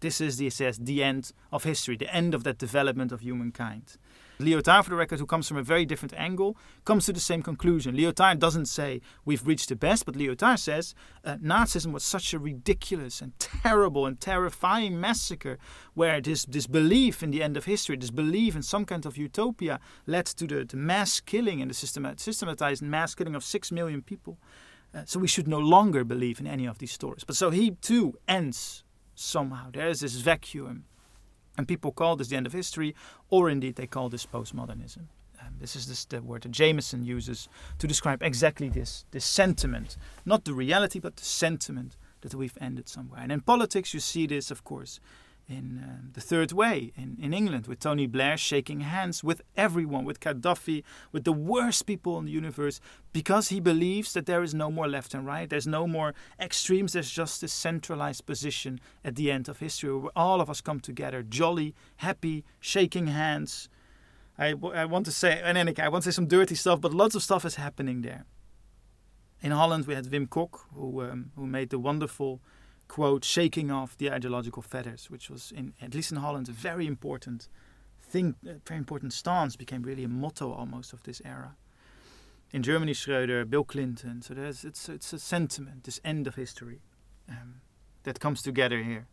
This 0.00 0.20
is, 0.20 0.38
he 0.38 0.50
says, 0.50 0.76
the 0.76 1.02
end 1.02 1.32
of 1.50 1.64
history, 1.64 1.96
the 1.96 2.14
end 2.14 2.34
of 2.34 2.44
that 2.44 2.58
development 2.58 3.10
of 3.10 3.20
humankind. 3.20 3.96
Lyotard, 4.40 4.84
for 4.84 4.90
the 4.90 4.96
record, 4.96 5.20
who 5.20 5.26
comes 5.26 5.46
from 5.46 5.56
a 5.56 5.62
very 5.62 5.86
different 5.86 6.12
angle, 6.14 6.56
comes 6.84 7.06
to 7.06 7.12
the 7.12 7.20
same 7.20 7.42
conclusion. 7.42 7.96
Lyotard 7.96 8.40
doesn't 8.40 8.66
say 8.66 9.00
we've 9.24 9.46
reached 9.46 9.68
the 9.68 9.76
best, 9.76 10.04
but 10.04 10.16
Lyotard 10.16 10.58
says 10.58 10.94
uh, 11.24 11.36
Nazism 11.36 11.92
was 11.92 12.02
such 12.02 12.34
a 12.34 12.38
ridiculous 12.38 13.22
and 13.22 13.38
terrible 13.38 14.06
and 14.06 14.20
terrifying 14.20 15.00
massacre 15.00 15.56
where 15.94 16.20
this, 16.20 16.44
this 16.44 16.66
belief 16.66 17.22
in 17.22 17.30
the 17.30 17.42
end 17.42 17.56
of 17.56 17.64
history, 17.64 17.96
this 17.96 18.10
belief 18.10 18.56
in 18.56 18.62
some 18.62 18.84
kind 18.84 19.06
of 19.06 19.16
utopia, 19.16 19.78
led 20.06 20.26
to 20.26 20.46
the, 20.46 20.64
the 20.64 20.76
mass 20.76 21.20
killing 21.20 21.62
and 21.62 21.70
the 21.70 22.14
systematized 22.16 22.82
mass 22.82 23.14
killing 23.14 23.36
of 23.36 23.44
six 23.44 23.70
million 23.70 24.02
people. 24.02 24.36
Uh, 24.94 25.02
so 25.04 25.18
we 25.18 25.26
should 25.28 25.48
no 25.48 25.58
longer 25.58 26.04
believe 26.04 26.38
in 26.38 26.46
any 26.46 26.66
of 26.66 26.78
these 26.78 26.92
stories. 26.92 27.24
But 27.24 27.36
so 27.36 27.50
he 27.50 27.72
too 27.72 28.18
ends 28.28 28.84
somehow. 29.14 29.70
There 29.72 29.88
is 29.88 30.00
this 30.00 30.14
vacuum 30.14 30.84
and 31.56 31.68
people 31.68 31.92
call 31.92 32.16
this 32.16 32.28
the 32.28 32.36
end 32.36 32.46
of 32.46 32.52
history, 32.52 32.94
or 33.30 33.48
indeed 33.48 33.76
they 33.76 33.86
call 33.86 34.08
this 34.08 34.26
postmodernism. 34.26 35.06
Um, 35.40 35.54
this 35.60 35.76
is 35.76 35.86
this, 35.86 36.04
the 36.04 36.22
word 36.22 36.42
that 36.42 36.52
Jameson 36.52 37.04
uses 37.04 37.48
to 37.78 37.86
describe 37.86 38.22
exactly 38.22 38.68
this, 38.68 39.04
this 39.10 39.24
sentiment, 39.24 39.96
not 40.24 40.44
the 40.44 40.54
reality, 40.54 40.98
but 40.98 41.16
the 41.16 41.24
sentiment 41.24 41.96
that 42.22 42.34
we've 42.34 42.56
ended 42.60 42.88
somewhere. 42.88 43.20
And 43.20 43.30
in 43.30 43.40
politics, 43.40 43.92
you 43.92 44.00
see 44.00 44.26
this, 44.26 44.50
of 44.50 44.64
course, 44.64 45.00
in 45.46 45.82
um, 45.84 46.10
the 46.14 46.20
third 46.20 46.52
way 46.52 46.92
in, 46.96 47.18
in 47.20 47.34
England 47.34 47.66
with 47.66 47.78
Tony 47.78 48.06
Blair 48.06 48.36
shaking 48.36 48.80
hands 48.80 49.22
with 49.22 49.42
everyone, 49.56 50.04
with 50.04 50.20
Gaddafi, 50.20 50.82
with 51.12 51.24
the 51.24 51.32
worst 51.32 51.86
people 51.86 52.18
in 52.18 52.24
the 52.24 52.32
universe, 52.32 52.80
because 53.12 53.48
he 53.48 53.60
believes 53.60 54.14
that 54.14 54.26
there 54.26 54.42
is 54.42 54.54
no 54.54 54.70
more 54.70 54.88
left 54.88 55.12
and 55.12 55.26
right, 55.26 55.48
there's 55.48 55.66
no 55.66 55.86
more 55.86 56.14
extremes, 56.40 56.94
there's 56.94 57.10
just 57.10 57.40
this 57.40 57.52
centralized 57.52 58.24
position 58.24 58.80
at 59.04 59.16
the 59.16 59.30
end 59.30 59.48
of 59.48 59.58
history 59.58 59.94
where 59.94 60.10
all 60.16 60.40
of 60.40 60.48
us 60.48 60.60
come 60.60 60.80
together, 60.80 61.22
jolly, 61.22 61.74
happy, 61.96 62.44
shaking 62.60 63.08
hands. 63.08 63.68
I, 64.38 64.54
I 64.74 64.86
want 64.86 65.06
to 65.06 65.12
say, 65.12 65.40
and 65.44 65.56
Anneke, 65.58 65.78
I 65.78 65.88
want 65.88 66.04
to 66.04 66.12
say 66.12 66.14
some 66.16 66.26
dirty 66.26 66.54
stuff, 66.54 66.80
but 66.80 66.92
lots 66.94 67.14
of 67.14 67.22
stuff 67.22 67.44
is 67.44 67.56
happening 67.56 68.00
there. 68.00 68.24
In 69.42 69.50
Holland, 69.50 69.86
we 69.86 69.94
had 69.94 70.06
Wim 70.06 70.28
Kok, 70.30 70.68
who, 70.74 71.02
um, 71.02 71.30
who 71.36 71.46
made 71.46 71.68
the 71.68 71.78
wonderful 71.78 72.40
quote, 72.88 73.24
shaking 73.24 73.70
off 73.70 73.96
the 73.96 74.10
ideological 74.10 74.62
fetters, 74.62 75.10
which 75.10 75.30
was, 75.30 75.52
in, 75.56 75.74
at 75.80 75.94
least 75.94 76.12
in 76.12 76.18
Holland, 76.18 76.48
a 76.48 76.52
very 76.52 76.86
important 76.86 77.48
thing, 78.00 78.34
a 78.46 78.54
very 78.66 78.78
important 78.78 79.12
stance, 79.12 79.56
became 79.56 79.82
really 79.82 80.04
a 80.04 80.08
motto 80.08 80.52
almost 80.52 80.92
of 80.92 81.02
this 81.02 81.20
era. 81.24 81.56
In 82.52 82.62
Germany, 82.62 82.92
Schröder, 82.92 83.48
Bill 83.48 83.64
Clinton. 83.64 84.22
So 84.22 84.34
there's, 84.34 84.64
it's, 84.64 84.88
it's 84.88 85.12
a 85.12 85.18
sentiment, 85.18 85.84
this 85.84 86.00
end 86.04 86.26
of 86.26 86.36
history, 86.36 86.80
um, 87.28 87.60
that 88.04 88.20
comes 88.20 88.42
together 88.42 88.82
here. 88.82 89.06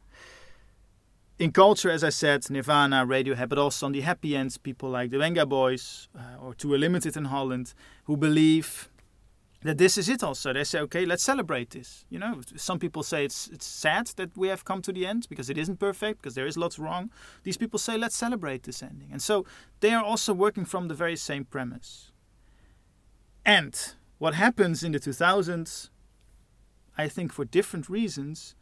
In 1.39 1.51
culture, 1.51 1.89
as 1.89 2.03
I 2.03 2.09
said, 2.09 2.47
Nirvana, 2.51 3.03
Radiohead, 3.03 3.49
but 3.49 3.57
also 3.57 3.87
on 3.87 3.93
the 3.93 4.01
happy 4.01 4.35
ends, 4.35 4.59
people 4.59 4.89
like 4.89 5.09
the 5.09 5.17
Venga 5.17 5.45
Boys, 5.47 6.07
uh, 6.15 6.43
or 6.43 6.53
2 6.53 6.75
Unlimited 6.75 7.17
in 7.17 7.25
Holland, 7.25 7.73
who 8.03 8.15
believe 8.15 8.89
that 9.63 9.77
this 9.77 9.97
is 9.97 10.09
it 10.09 10.23
also. 10.23 10.53
They 10.53 10.63
say 10.63 10.79
okay 10.81 11.05
let's 11.05 11.23
celebrate 11.23 11.71
this. 11.71 12.05
You 12.09 12.19
know 12.19 12.41
some 12.55 12.79
people 12.79 13.03
say 13.03 13.25
it's 13.25 13.47
it's 13.47 13.65
sad 13.65 14.07
that 14.15 14.35
we 14.37 14.47
have 14.47 14.65
come 14.65 14.81
to 14.81 14.93
the 14.93 15.05
end 15.05 15.27
because 15.29 15.49
it 15.49 15.57
isn't 15.57 15.79
perfect 15.79 16.21
because 16.21 16.35
there 16.35 16.47
is 16.47 16.57
lots 16.57 16.79
wrong. 16.79 17.11
These 17.43 17.57
people 17.57 17.79
say 17.79 17.97
let's 17.97 18.15
celebrate 18.15 18.63
this 18.63 18.81
ending. 18.83 19.09
And 19.11 19.21
so 19.21 19.45
they 19.79 19.93
are 19.93 20.03
also 20.03 20.33
working 20.33 20.65
from 20.65 20.87
the 20.87 20.95
very 20.95 21.15
same 21.15 21.45
premise. 21.45 22.11
And 23.45 23.95
what 24.21 24.35
happens 24.35 24.83
in 24.83 24.91
the 24.91 24.99
2000s 24.99 25.89
i 26.95 27.07
think 27.07 27.33
for 27.33 27.43
different 27.43 27.89
reasons 27.89 28.53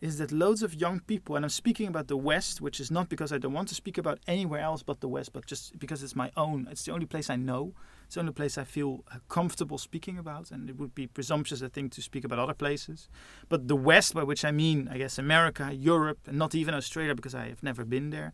is 0.00 0.18
that 0.18 0.30
loads 0.30 0.62
of 0.62 0.74
young 0.74 1.00
people, 1.00 1.34
and 1.34 1.44
I'm 1.44 1.50
speaking 1.50 1.88
about 1.88 2.06
the 2.06 2.16
West, 2.16 2.60
which 2.60 2.78
is 2.78 2.90
not 2.90 3.08
because 3.08 3.32
I 3.32 3.38
don't 3.38 3.52
want 3.52 3.68
to 3.68 3.74
speak 3.74 3.98
about 3.98 4.20
anywhere 4.28 4.60
else 4.60 4.82
but 4.82 5.00
the 5.00 5.08
West, 5.08 5.32
but 5.32 5.46
just 5.46 5.76
because 5.78 6.02
it's 6.04 6.14
my 6.14 6.30
own. 6.36 6.68
It's 6.70 6.84
the 6.84 6.92
only 6.92 7.06
place 7.06 7.28
I 7.28 7.36
know. 7.36 7.74
It's 8.06 8.14
the 8.14 8.20
only 8.20 8.32
place 8.32 8.56
I 8.56 8.64
feel 8.64 9.04
uh, 9.12 9.18
comfortable 9.28 9.76
speaking 9.76 10.16
about, 10.16 10.52
and 10.52 10.70
it 10.70 10.78
would 10.78 10.94
be 10.94 11.08
presumptuous, 11.08 11.62
I 11.62 11.68
think, 11.68 11.92
to 11.92 12.02
speak 12.02 12.24
about 12.24 12.38
other 12.38 12.54
places. 12.54 13.08
But 13.48 13.66
the 13.66 13.76
West, 13.76 14.14
by 14.14 14.22
which 14.22 14.44
I 14.44 14.52
mean, 14.52 14.88
I 14.90 14.98
guess, 14.98 15.18
America, 15.18 15.72
Europe, 15.74 16.20
and 16.26 16.38
not 16.38 16.54
even 16.54 16.74
Australia, 16.74 17.14
because 17.14 17.34
I 17.34 17.48
have 17.48 17.62
never 17.62 17.84
been 17.84 18.10
there, 18.10 18.32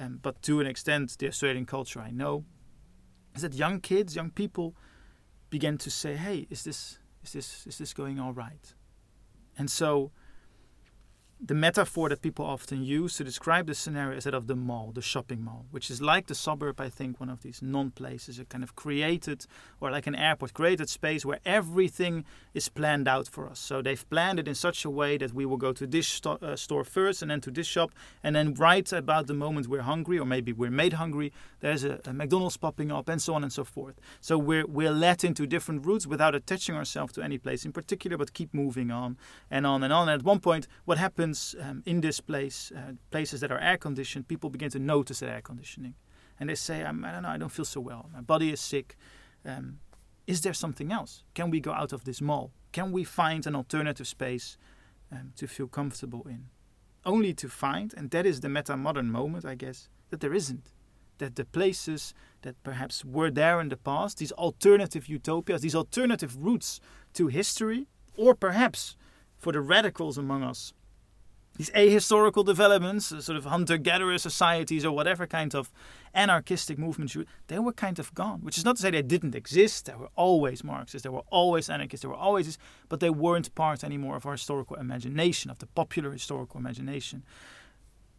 um, 0.00 0.18
but 0.20 0.42
to 0.42 0.60
an 0.60 0.66
extent, 0.66 1.16
the 1.18 1.28
Australian 1.28 1.64
culture 1.64 2.00
I 2.00 2.10
know, 2.10 2.44
is 3.36 3.42
that 3.42 3.54
young 3.54 3.80
kids, 3.80 4.16
young 4.16 4.30
people, 4.30 4.74
begin 5.48 5.78
to 5.78 5.90
say, 5.90 6.16
"Hey, 6.16 6.48
is 6.50 6.64
this 6.64 6.98
is 7.22 7.32
this 7.32 7.66
is 7.68 7.78
this 7.78 7.94
going 7.94 8.18
all 8.18 8.32
right?" 8.32 8.74
And 9.56 9.70
so 9.70 10.10
the 11.46 11.54
metaphor 11.54 12.08
that 12.08 12.22
people 12.22 12.46
often 12.46 12.82
use 12.82 13.18
to 13.18 13.24
describe 13.24 13.66
the 13.66 13.74
scenario 13.74 14.16
is 14.16 14.24
that 14.24 14.32
of 14.32 14.46
the 14.46 14.56
mall, 14.56 14.92
the 14.94 15.02
shopping 15.02 15.42
mall, 15.42 15.66
which 15.70 15.90
is 15.90 16.00
like 16.00 16.26
the 16.26 16.34
suburb, 16.34 16.80
I 16.80 16.88
think, 16.88 17.20
one 17.20 17.28
of 17.28 17.42
these 17.42 17.60
non 17.60 17.90
places, 17.90 18.38
a 18.38 18.46
kind 18.46 18.64
of 18.64 18.74
created, 18.74 19.44
or 19.78 19.90
like 19.90 20.06
an 20.06 20.14
airport, 20.14 20.54
created 20.54 20.88
space 20.88 21.22
where 21.26 21.40
everything 21.44 22.24
is 22.54 22.70
planned 22.70 23.06
out 23.06 23.28
for 23.28 23.46
us. 23.46 23.58
So 23.58 23.82
they've 23.82 24.08
planned 24.08 24.38
it 24.38 24.48
in 24.48 24.54
such 24.54 24.86
a 24.86 24.90
way 24.90 25.18
that 25.18 25.34
we 25.34 25.44
will 25.44 25.58
go 25.58 25.74
to 25.74 25.86
this 25.86 26.08
sto- 26.08 26.38
uh, 26.40 26.56
store 26.56 26.82
first 26.82 27.20
and 27.20 27.30
then 27.30 27.42
to 27.42 27.50
this 27.50 27.66
shop, 27.66 27.90
and 28.22 28.34
then 28.34 28.54
right 28.54 28.90
about 28.90 29.26
the 29.26 29.34
moment 29.34 29.68
we're 29.68 29.82
hungry, 29.82 30.18
or 30.18 30.24
maybe 30.24 30.50
we're 30.50 30.70
made 30.70 30.94
hungry, 30.94 31.30
there's 31.60 31.84
a, 31.84 32.00
a 32.06 32.14
McDonald's 32.14 32.56
popping 32.56 32.90
up, 32.90 33.06
and 33.06 33.20
so 33.20 33.34
on 33.34 33.42
and 33.42 33.52
so 33.52 33.64
forth. 33.64 34.00
So 34.22 34.38
we're, 34.38 34.66
we're 34.66 34.92
led 34.92 35.24
into 35.24 35.46
different 35.46 35.84
routes 35.84 36.06
without 36.06 36.34
attaching 36.34 36.74
ourselves 36.74 37.12
to 37.14 37.22
any 37.22 37.36
place 37.36 37.66
in 37.66 37.72
particular, 37.72 38.16
but 38.16 38.32
keep 38.32 38.54
moving 38.54 38.90
on 38.90 39.18
and 39.50 39.66
on 39.66 39.82
and 39.82 39.92
on. 39.92 40.08
And 40.08 40.20
at 40.20 40.24
one 40.24 40.40
point, 40.40 40.66
what 40.86 40.96
happens 40.96 41.33
um, 41.60 41.82
in 41.86 42.00
this 42.00 42.20
place, 42.20 42.72
uh, 42.76 42.92
places 43.10 43.40
that 43.40 43.50
are 43.50 43.58
air 43.58 43.76
conditioned, 43.76 44.28
people 44.28 44.50
begin 44.50 44.70
to 44.70 44.78
notice 44.78 45.20
that 45.20 45.30
air 45.30 45.42
conditioning. 45.42 45.94
And 46.38 46.48
they 46.48 46.54
say, 46.54 46.84
I'm, 46.84 47.04
I 47.04 47.08
do 47.08 47.14
not 47.14 47.22
know, 47.22 47.28
I 47.28 47.38
don't 47.38 47.52
feel 47.52 47.64
so 47.64 47.80
well. 47.80 48.10
My 48.12 48.20
body 48.20 48.50
is 48.50 48.60
sick. 48.60 48.96
Um, 49.44 49.78
is 50.26 50.40
there 50.40 50.54
something 50.54 50.90
else? 50.90 51.22
Can 51.34 51.50
we 51.50 51.60
go 51.60 51.72
out 51.72 51.92
of 51.92 52.04
this 52.04 52.20
mall? 52.20 52.50
Can 52.72 52.92
we 52.92 53.04
find 53.04 53.46
an 53.46 53.54
alternative 53.54 54.08
space 54.08 54.56
um, 55.12 55.32
to 55.36 55.46
feel 55.46 55.68
comfortable 55.68 56.26
in? 56.26 56.46
Only 57.04 57.34
to 57.34 57.48
find, 57.48 57.92
and 57.96 58.10
that 58.10 58.26
is 58.26 58.40
the 58.40 58.48
meta 58.48 58.76
modern 58.76 59.10
moment, 59.10 59.44
I 59.44 59.54
guess, 59.54 59.88
that 60.10 60.20
there 60.20 60.34
isn't. 60.34 60.72
That 61.18 61.36
the 61.36 61.44
places 61.44 62.14
that 62.42 62.60
perhaps 62.64 63.04
were 63.04 63.30
there 63.30 63.60
in 63.60 63.68
the 63.68 63.76
past, 63.76 64.18
these 64.18 64.32
alternative 64.32 65.08
utopias, 65.08 65.60
these 65.60 65.74
alternative 65.74 66.36
routes 66.36 66.80
to 67.12 67.28
history, 67.28 67.86
or 68.16 68.34
perhaps 68.34 68.96
for 69.38 69.52
the 69.52 69.60
radicals 69.60 70.16
among 70.16 70.42
us, 70.42 70.72
these 71.56 71.70
ahistorical 71.70 72.44
developments, 72.44 73.12
uh, 73.12 73.20
sort 73.20 73.38
of 73.38 73.44
hunter-gatherer 73.44 74.18
societies 74.18 74.84
or 74.84 74.92
whatever 74.92 75.26
kind 75.26 75.54
of 75.54 75.70
anarchistic 76.12 76.78
movements, 76.78 77.16
they 77.46 77.58
were 77.58 77.72
kind 77.72 77.98
of 77.98 78.12
gone. 78.14 78.40
Which 78.40 78.58
is 78.58 78.64
not 78.64 78.76
to 78.76 78.82
say 78.82 78.90
they 78.90 79.02
didn't 79.02 79.34
exist. 79.34 79.86
There 79.86 79.98
were 79.98 80.10
always 80.16 80.64
Marxists, 80.64 81.02
there 81.02 81.12
were 81.12 81.24
always 81.30 81.70
anarchists, 81.70 82.02
there 82.02 82.10
were 82.10 82.16
always, 82.16 82.46
this, 82.46 82.58
but 82.88 83.00
they 83.00 83.10
weren't 83.10 83.54
part 83.54 83.84
anymore 83.84 84.16
of 84.16 84.26
our 84.26 84.32
historical 84.32 84.76
imagination, 84.76 85.50
of 85.50 85.58
the 85.58 85.66
popular 85.66 86.10
historical 86.10 86.58
imagination. 86.58 87.22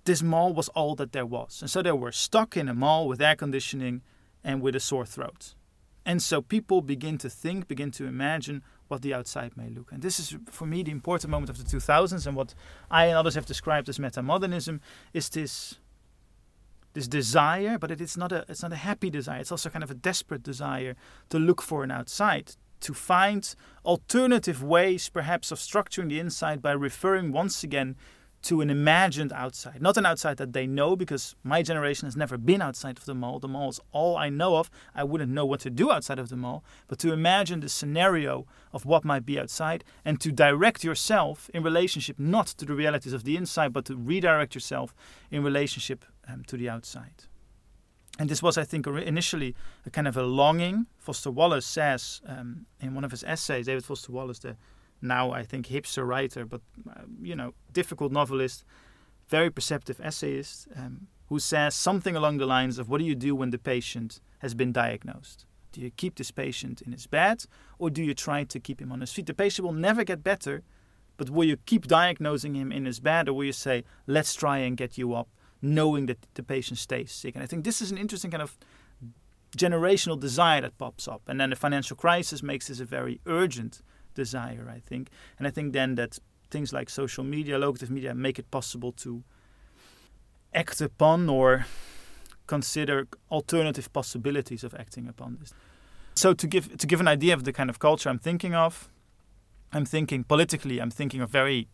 This 0.06 0.22
mall 0.22 0.54
was 0.54 0.70
all 0.70 0.96
that 0.96 1.12
there 1.12 1.26
was, 1.26 1.62
and 1.62 1.70
so 1.70 1.82
they 1.82 1.92
were 1.92 2.12
stuck 2.12 2.56
in 2.56 2.70
a 2.70 2.74
mall 2.74 3.08
with 3.08 3.22
air 3.22 3.36
conditioning 3.36 4.02
and 4.44 4.62
with 4.62 4.76
a 4.76 4.80
sore 4.80 5.06
throat. 5.06 5.56
And 6.06 6.22
so 6.22 6.42
people 6.42 6.82
begin 6.82 7.18
to 7.20 7.30
think, 7.30 7.68
begin 7.68 7.92
to 7.92 8.06
imagine 8.06 8.62
what 8.88 9.02
the 9.02 9.14
outside 9.14 9.58
may 9.58 9.70
look. 9.70 9.92
And 9.92 10.04
this 10.04 10.20
is, 10.20 10.38
for 10.52 10.68
me, 10.68 10.84
the 10.84 10.92
important 10.92 11.32
moment 11.32 11.50
of 11.50 11.58
the 11.58 11.64
2000s, 11.64 12.28
and 12.28 12.36
what 12.36 12.54
I 12.92 13.06
and 13.06 13.18
others 13.18 13.36
have 13.36 13.48
described 13.48 13.90
as 13.90 13.98
metamodernism 13.98 14.80
is 15.14 15.30
this 15.30 15.80
this 16.94 17.08
desire, 17.10 17.78
but 17.78 17.92
it 17.92 18.00
is 18.00 18.16
not 18.16 18.32
a 18.32 18.46
it's 18.48 18.62
not 18.62 18.72
a 18.72 18.78
happy 18.78 19.10
desire. 19.10 19.40
It's 19.42 19.52
also 19.52 19.70
kind 19.70 19.84
of 19.84 19.92
a 19.92 19.96
desperate 19.96 20.44
desire 20.44 20.96
to 21.30 21.38
look 21.38 21.62
for 21.62 21.84
an 21.84 21.92
outside, 21.92 22.56
to 22.82 22.94
find 22.94 23.54
alternative 23.84 24.64
ways, 24.64 25.10
perhaps, 25.10 25.52
of 25.52 25.60
structuring 25.60 26.10
the 26.10 26.20
inside 26.20 26.62
by 26.62 26.72
referring 26.72 27.32
once 27.32 27.64
again 27.64 27.96
to 28.46 28.62
an 28.62 28.70
imagined 28.70 29.34
outside. 29.34 29.82
Not 29.82 29.98
an 29.98 30.06
outside 30.06 30.38
that 30.38 30.54
they 30.54 30.68
know, 30.68 30.96
because 30.96 31.36
my 31.44 31.64
generation 31.64 32.06
has 32.06 32.16
never 32.16 32.38
been 32.38 32.62
outside 32.62 32.98
of 32.98 33.06
the 33.06 33.16
mall. 33.16 33.40
The 33.40 33.48
mall 33.48 33.70
is 33.70 33.80
all 33.92 34.18
I 34.18 34.30
know 34.30 34.58
of. 34.58 34.70
I 34.94 35.04
wouldn't 35.04 35.32
know 35.32 35.48
what 35.48 35.62
to 35.62 35.72
do 35.72 35.92
outside 35.92 36.20
of 36.20 36.30
the 36.30 36.36
mall. 36.36 36.64
But 36.88 37.00
to 37.00 37.12
imagine 37.12 37.62
the 37.62 37.70
scenario 37.70 38.46
of 38.72 38.86
what 38.86 39.04
might 39.04 39.26
be 39.26 39.40
outside 39.40 39.84
and 40.06 40.22
to 40.22 40.32
direct 40.32 40.84
yourself 40.84 41.50
in 41.56 41.64
relationship 41.64 42.20
not 42.20 42.48
to 42.48 42.66
the 42.66 42.76
realities 42.76 43.14
of 43.14 43.24
the 43.24 43.36
inside, 43.36 43.74
but 43.74 43.86
to 43.86 43.96
redirect 43.96 44.54
yourself 44.54 44.94
in 45.32 45.44
relationship 45.44 46.06
um, 46.28 46.44
to 46.46 46.56
the 46.56 46.70
outside. 46.70 47.24
And 48.20 48.30
this 48.30 48.44
was, 48.44 48.60
I 48.60 48.64
think, 48.64 48.86
initially 48.86 49.56
a 49.88 49.90
kind 49.90 50.08
of 50.08 50.16
a 50.16 50.24
longing. 50.24 50.86
Foster 51.00 51.32
Wallace 51.32 51.66
says 51.66 52.22
um, 52.28 52.68
in 52.80 52.94
one 52.94 53.04
of 53.04 53.12
his 53.12 53.24
essays, 53.24 53.66
David 53.66 53.84
Foster 53.84 54.12
Wallace, 54.12 54.40
the 54.40 54.56
now 55.08 55.32
I 55.32 55.44
think 55.44 55.68
hipster 55.68 56.08
writer, 56.08 56.46
but 56.46 56.62
uh, 56.90 57.02
you 57.22 57.36
know, 57.36 57.54
difficult 57.72 58.12
novelist, 58.12 58.66
very 59.28 59.50
perceptive 59.50 60.00
essayist, 60.02 60.68
um, 60.76 61.08
who 61.28 61.40
says 61.40 61.76
something 61.76 62.16
along 62.16 62.38
the 62.38 62.46
lines 62.46 62.78
of, 62.80 62.90
"What 62.90 63.00
do 63.00 63.06
you 63.06 63.16
do 63.16 63.36
when 63.36 63.50
the 63.52 63.58
patient 63.58 64.22
has 64.40 64.54
been 64.54 64.72
diagnosed? 64.72 65.46
Do 65.72 65.82
you 65.82 65.92
keep 65.92 66.16
this 66.16 66.32
patient 66.32 66.82
in 66.82 66.92
his 66.92 67.08
bed, 67.08 67.46
or 67.80 67.90
do 67.90 68.04
you 68.04 68.14
try 68.14 68.44
to 68.44 68.60
keep 68.60 68.82
him 68.82 68.92
on 68.92 69.02
his 69.02 69.12
feet? 69.12 69.26
The 69.26 69.34
patient 69.34 69.66
will 69.66 69.74
never 69.74 70.04
get 70.04 70.24
better, 70.24 70.64
but 71.18 71.30
will 71.30 71.48
you 71.48 71.58
keep 71.66 71.88
diagnosing 71.88 72.56
him 72.56 72.72
in 72.72 72.86
his 72.86 73.00
bed, 73.00 73.28
or 73.28 73.34
will 73.34 73.46
you 73.46 73.52
say, 73.52 73.84
let's 74.08 74.34
try 74.34 74.60
and 74.60 74.78
get 74.78 74.98
you 74.98 75.14
up, 75.14 75.28
knowing 75.62 76.06
that 76.06 76.20
the 76.36 76.44
patient 76.44 76.80
stays 76.80 77.12
sick?" 77.12 77.36
And 77.36 77.44
I 77.44 77.48
think 77.48 77.64
this 77.64 77.82
is 77.82 77.92
an 77.92 77.98
interesting 77.98 78.32
kind 78.32 78.44
of 78.44 78.58
generational 79.58 80.20
desire 80.20 80.62
that 80.62 80.78
pops 80.78 81.08
up, 81.08 81.22
and 81.28 81.40
then 81.40 81.50
the 81.50 81.56
financial 81.56 81.98
crisis 81.98 82.44
makes 82.44 82.68
this 82.68 82.80
a 82.80 82.86
very 82.86 83.20
urgent 83.26 83.82
desire, 84.16 84.72
I 84.74 84.80
think. 84.80 85.10
And 85.38 85.48
I 85.48 85.52
think 85.52 85.74
then 85.74 85.96
that 85.96 86.18
things 86.50 86.74
like 86.74 86.90
social 86.90 87.24
media, 87.24 87.58
locative 87.60 87.90
media, 87.90 88.16
make 88.16 88.40
it 88.40 88.50
possible 88.50 88.92
to 88.94 89.24
act 90.54 90.82
upon 90.82 91.30
or 91.30 91.66
consider 92.48 93.08
alternative 93.30 93.92
possibilities 93.92 94.64
of 94.64 94.74
acting 94.74 95.08
upon 95.08 95.38
this. 95.40 95.54
So 96.16 96.34
to 96.34 96.48
give 96.48 96.78
to 96.78 96.88
give 96.88 97.02
an 97.02 97.08
idea 97.08 97.34
of 97.34 97.44
the 97.44 97.52
kind 97.52 97.70
of 97.70 97.78
culture 97.80 98.10
I'm 98.10 98.20
thinking 98.20 98.56
of, 98.56 98.90
I'm 99.74 99.86
thinking 99.86 100.24
politically, 100.24 100.80
I'm 100.80 100.92
thinking 100.92 101.22
of 101.22 101.30
very 101.30 101.68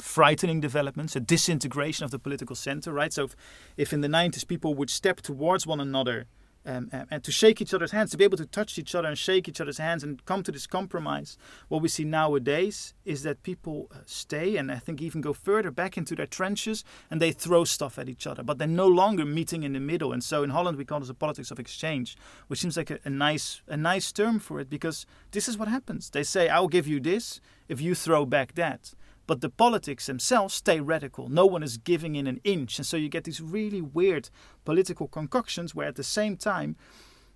frightening 0.00 0.60
developments, 0.60 1.16
a 1.16 1.20
disintegration 1.20 2.04
of 2.04 2.10
the 2.10 2.18
political 2.18 2.56
center, 2.56 2.92
right? 2.92 3.12
So 3.12 3.24
if, 3.24 3.36
if 3.76 3.92
in 3.92 4.00
the 4.00 4.08
90s 4.08 4.46
people 4.46 4.74
would 4.74 4.90
step 4.90 5.20
towards 5.20 5.66
one 5.66 5.80
another 5.80 6.26
um, 6.66 6.90
um, 6.92 7.06
and 7.10 7.24
to 7.24 7.32
shake 7.32 7.60
each 7.60 7.72
other's 7.72 7.92
hands, 7.92 8.10
to 8.10 8.16
be 8.16 8.24
able 8.24 8.36
to 8.36 8.46
touch 8.46 8.78
each 8.78 8.94
other 8.94 9.08
and 9.08 9.16
shake 9.16 9.48
each 9.48 9.60
other's 9.60 9.78
hands 9.78 10.02
and 10.02 10.24
come 10.24 10.42
to 10.42 10.52
this 10.52 10.66
compromise. 10.66 11.38
What 11.68 11.82
we 11.82 11.88
see 11.88 12.04
nowadays 12.04 12.94
is 13.04 13.22
that 13.22 13.42
people 13.42 13.88
uh, 13.94 13.98
stay 14.06 14.56
and 14.56 14.70
I 14.70 14.78
think 14.78 15.00
even 15.00 15.20
go 15.20 15.32
further 15.32 15.70
back 15.70 15.96
into 15.96 16.14
their 16.14 16.26
trenches 16.26 16.84
and 17.10 17.20
they 17.20 17.32
throw 17.32 17.64
stuff 17.64 17.98
at 17.98 18.08
each 18.08 18.26
other, 18.26 18.42
but 18.42 18.58
they're 18.58 18.66
no 18.66 18.88
longer 18.88 19.24
meeting 19.24 19.62
in 19.62 19.72
the 19.72 19.80
middle. 19.80 20.12
And 20.12 20.22
so 20.22 20.42
in 20.42 20.50
Holland 20.50 20.76
we 20.76 20.84
call 20.84 21.00
this 21.00 21.08
a 21.08 21.14
politics 21.14 21.50
of 21.50 21.58
exchange, 21.58 22.16
which 22.48 22.60
seems 22.60 22.76
like 22.76 22.90
a, 22.90 22.98
a 23.04 23.10
nice 23.10 23.62
a 23.68 23.76
nice 23.76 24.12
term 24.12 24.38
for 24.38 24.60
it 24.60 24.68
because 24.68 25.06
this 25.30 25.48
is 25.48 25.56
what 25.56 25.68
happens. 25.68 26.10
They 26.10 26.22
say, 26.22 26.48
"I'll 26.48 26.68
give 26.68 26.86
you 26.86 27.00
this 27.00 27.40
if 27.68 27.80
you 27.80 27.94
throw 27.94 28.26
back 28.26 28.54
that." 28.54 28.94
But 29.26 29.40
the 29.40 29.50
politics 29.50 30.06
themselves 30.06 30.54
stay 30.54 30.80
radical. 30.80 31.28
No 31.28 31.46
one 31.46 31.62
is 31.62 31.76
giving 31.76 32.16
in 32.16 32.26
an 32.26 32.40
inch. 32.44 32.78
And 32.78 32.86
so 32.86 32.96
you 32.96 33.08
get 33.08 33.24
these 33.24 33.40
really 33.40 33.80
weird 33.80 34.30
political 34.64 35.08
concoctions 35.08 35.74
where 35.74 35.88
at 35.88 35.96
the 35.96 36.04
same 36.04 36.36
time 36.36 36.76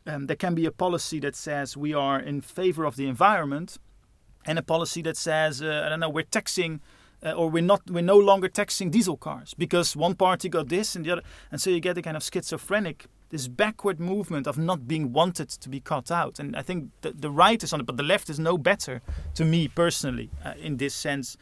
um, 0.06 0.26
there 0.26 0.36
can 0.36 0.54
be 0.54 0.66
a 0.66 0.72
policy 0.72 1.20
that 1.20 1.36
says 1.36 1.76
we 1.76 1.92
are 1.92 2.18
in 2.18 2.40
favor 2.40 2.84
of 2.84 2.96
the 2.96 3.06
environment 3.06 3.78
and 4.46 4.58
a 4.58 4.62
policy 4.62 5.02
that 5.02 5.16
says, 5.16 5.60
uh, 5.62 5.82
I 5.84 5.88
don't 5.88 6.00
know, 6.00 6.08
we're 6.08 6.22
taxing. 6.22 6.80
Uh, 7.22 7.32
or 7.32 7.50
we're 7.50 7.62
not 7.62 7.82
we're 7.90 8.00
no 8.00 8.16
longer 8.16 8.48
taxing 8.48 8.88
diesel 8.88 9.14
cars 9.14 9.52
because 9.52 9.94
one 9.94 10.14
party 10.14 10.48
got 10.48 10.70
this 10.70 10.96
and 10.96 11.04
the 11.04 11.10
other 11.10 11.22
and 11.52 11.60
so 11.60 11.68
you 11.68 11.78
get 11.78 11.98
a 11.98 12.00
kind 12.00 12.16
of 12.16 12.22
schizophrenic 12.22 13.08
this 13.28 13.46
backward 13.46 14.00
movement 14.00 14.46
of 14.46 14.56
not 14.56 14.88
being 14.88 15.12
wanted 15.12 15.50
to 15.50 15.68
be 15.68 15.80
cut 15.80 16.10
out 16.10 16.38
and 16.38 16.56
i 16.56 16.62
think 16.62 16.88
the, 17.02 17.12
the 17.12 17.30
right 17.30 17.62
is 17.62 17.74
on 17.74 17.80
it 17.80 17.84
but 17.84 17.98
the 17.98 18.02
left 18.02 18.30
is 18.30 18.38
no 18.38 18.56
better 18.56 19.02
to 19.34 19.44
me 19.44 19.68
personally 19.68 20.30
uh, 20.46 20.54
in 20.58 20.78
this 20.78 20.94
sense 20.94 21.36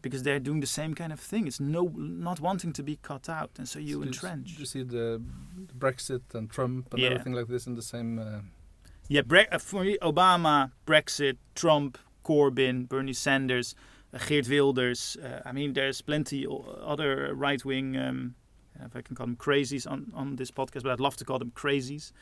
because 0.00 0.22
they're 0.22 0.40
doing 0.40 0.60
the 0.60 0.66
same 0.66 0.94
kind 0.94 1.12
of 1.12 1.20
thing. 1.20 1.46
It's 1.46 1.60
no 1.60 1.92
not 1.94 2.40
wanting 2.40 2.72
to 2.74 2.82
be 2.82 2.96
cut 2.96 3.28
out, 3.28 3.50
and 3.58 3.68
so 3.68 3.78
you 3.78 3.96
so 3.96 4.02
entrench. 4.02 4.52
You, 4.52 4.60
you 4.60 4.66
see 4.66 4.82
the 4.82 5.22
Brexit 5.78 6.34
and 6.34 6.50
Trump 6.50 6.92
and 6.92 7.02
yeah. 7.02 7.10
everything 7.10 7.34
like 7.34 7.48
this 7.48 7.66
in 7.66 7.74
the 7.74 7.82
same. 7.82 8.18
Uh... 8.18 8.40
Yeah, 9.08 9.22
Bre 9.22 9.40
uh, 9.50 9.58
for 9.58 9.84
me, 9.84 9.98
Obama, 10.00 10.72
Brexit, 10.86 11.36
Trump, 11.54 11.98
Corbyn, 12.24 12.88
Bernie 12.88 13.12
Sanders, 13.12 13.74
uh, 14.14 14.18
Geert 14.26 14.48
Wilders. 14.48 15.16
Uh, 15.22 15.40
I 15.44 15.52
mean, 15.52 15.74
there's 15.74 16.00
plenty 16.00 16.46
other 16.48 17.34
right 17.34 17.62
wing. 17.64 17.96
Um, 17.96 18.34
if 18.84 18.96
I 18.96 19.02
can 19.02 19.14
call 19.14 19.26
them 19.26 19.36
crazies 19.36 19.88
on, 19.88 20.10
on 20.14 20.36
this 20.36 20.50
podcast, 20.50 20.82
but 20.82 20.92
I'd 20.92 21.00
love 21.00 21.16
to 21.16 21.24
call 21.24 21.38
them 21.38 21.52
crazies 21.54 22.12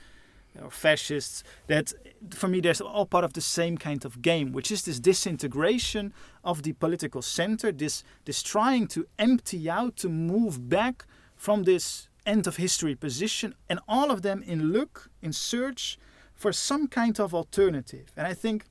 or 0.63 0.71
fascists 0.71 1.43
that 1.67 1.93
for 2.31 2.49
me 2.49 2.61
they're 2.61 2.75
all 2.85 3.07
part 3.07 3.25
of 3.25 3.33
the 3.33 3.41
same 3.41 3.77
kind 3.77 4.05
of 4.05 4.23
game 4.23 4.53
which 4.53 4.71
is 4.71 4.83
this 4.83 4.99
disintegration 4.99 6.13
of 6.45 6.63
the 6.63 6.73
political 6.75 7.23
center 7.23 7.71
this 7.73 8.03
this 8.25 8.43
trying 8.43 8.87
to 8.87 9.07
empty 9.19 9.69
out 9.71 9.97
to 9.97 10.09
move 10.09 10.69
back 10.69 11.05
from 11.37 11.65
this 11.65 12.09
end 12.27 12.47
of 12.47 12.57
history 12.57 12.95
position 12.95 13.55
and 13.69 13.81
all 13.89 14.11
of 14.11 14.23
them 14.23 14.43
in 14.43 14.73
look 14.73 15.11
in 15.23 15.33
search 15.33 15.99
for 16.35 16.53
some 16.53 16.89
kind 16.89 17.21
of 17.21 17.35
alternative. 17.35 18.13
And 18.17 18.27
i 18.27 18.35
think 18.35 18.65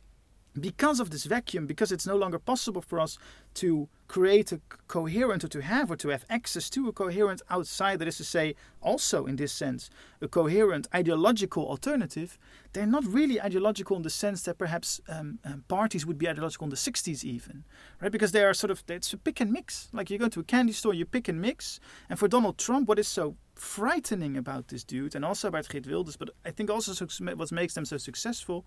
because 0.60 1.00
of 1.00 1.10
this 1.10 1.26
vacuum, 1.26 1.66
because 1.66 1.92
it's 1.92 2.08
no 2.08 2.16
longer 2.16 2.40
possible 2.40 2.82
for 2.82 3.00
us 3.00 3.18
to 3.56 3.88
create 4.08 4.52
a 4.52 4.60
coherent 4.88 5.44
or 5.44 5.48
to 5.48 5.62
have 5.62 5.92
or 5.92 5.96
to 5.96 6.10
have 6.10 6.26
access 6.30 6.70
to 6.72 6.88
a 6.88 6.92
coherent 6.92 7.42
outside, 7.50 8.00
that 8.00 8.08
is 8.08 8.18
to 8.18 8.24
say, 8.24 8.56
also 8.82 9.26
in 9.26 9.36
this 9.36 9.54
sense, 9.54 9.90
a 10.22 10.28
coherent 10.28 10.88
ideological 10.94 11.68
alternative, 11.68 12.40
they're 12.74 12.86
not 12.86 13.06
really 13.06 13.40
ideological 13.40 13.98
in 13.98 14.04
the 14.04 14.10
sense 14.10 14.44
that 14.44 14.58
perhaps 14.58 15.00
um, 15.08 15.40
um, 15.46 15.64
parties 15.68 16.06
would 16.06 16.18
be 16.18 16.28
ideological 16.28 16.66
in 16.66 16.72
the 16.72 16.76
60s, 16.76 17.24
even, 17.24 17.64
right? 18.02 18.12
Because 18.12 18.32
they 18.32 18.44
are 18.44 18.54
sort 18.54 18.72
of, 18.72 18.84
it's 18.88 19.14
a 19.14 19.18
pick 19.18 19.40
and 19.40 19.52
mix. 19.52 19.90
Like 19.94 20.10
you 20.10 20.18
go 20.18 20.30
to 20.30 20.40
a 20.40 20.44
candy 20.44 20.74
store, 20.74 20.94
you 20.94 21.06
pick 21.06 21.28
and 21.28 21.40
mix. 21.40 21.80
And 22.10 22.18
for 22.18 22.28
Donald 22.28 22.58
Trump, 22.58 22.88
what 22.88 22.98
is 22.98 23.08
so 23.08 23.36
frightening 23.56 24.38
about 24.38 24.70
this 24.70 24.84
dude, 24.84 25.16
and 25.16 25.24
also 25.24 25.48
about 25.48 25.70
Geert 25.70 25.86
Wilders, 25.86 26.18
but 26.18 26.30
I 26.46 26.52
think 26.52 26.70
also 26.70 27.06
what 27.36 27.52
makes 27.52 27.74
them 27.76 27.86
so 27.86 27.98
successful 27.98 28.66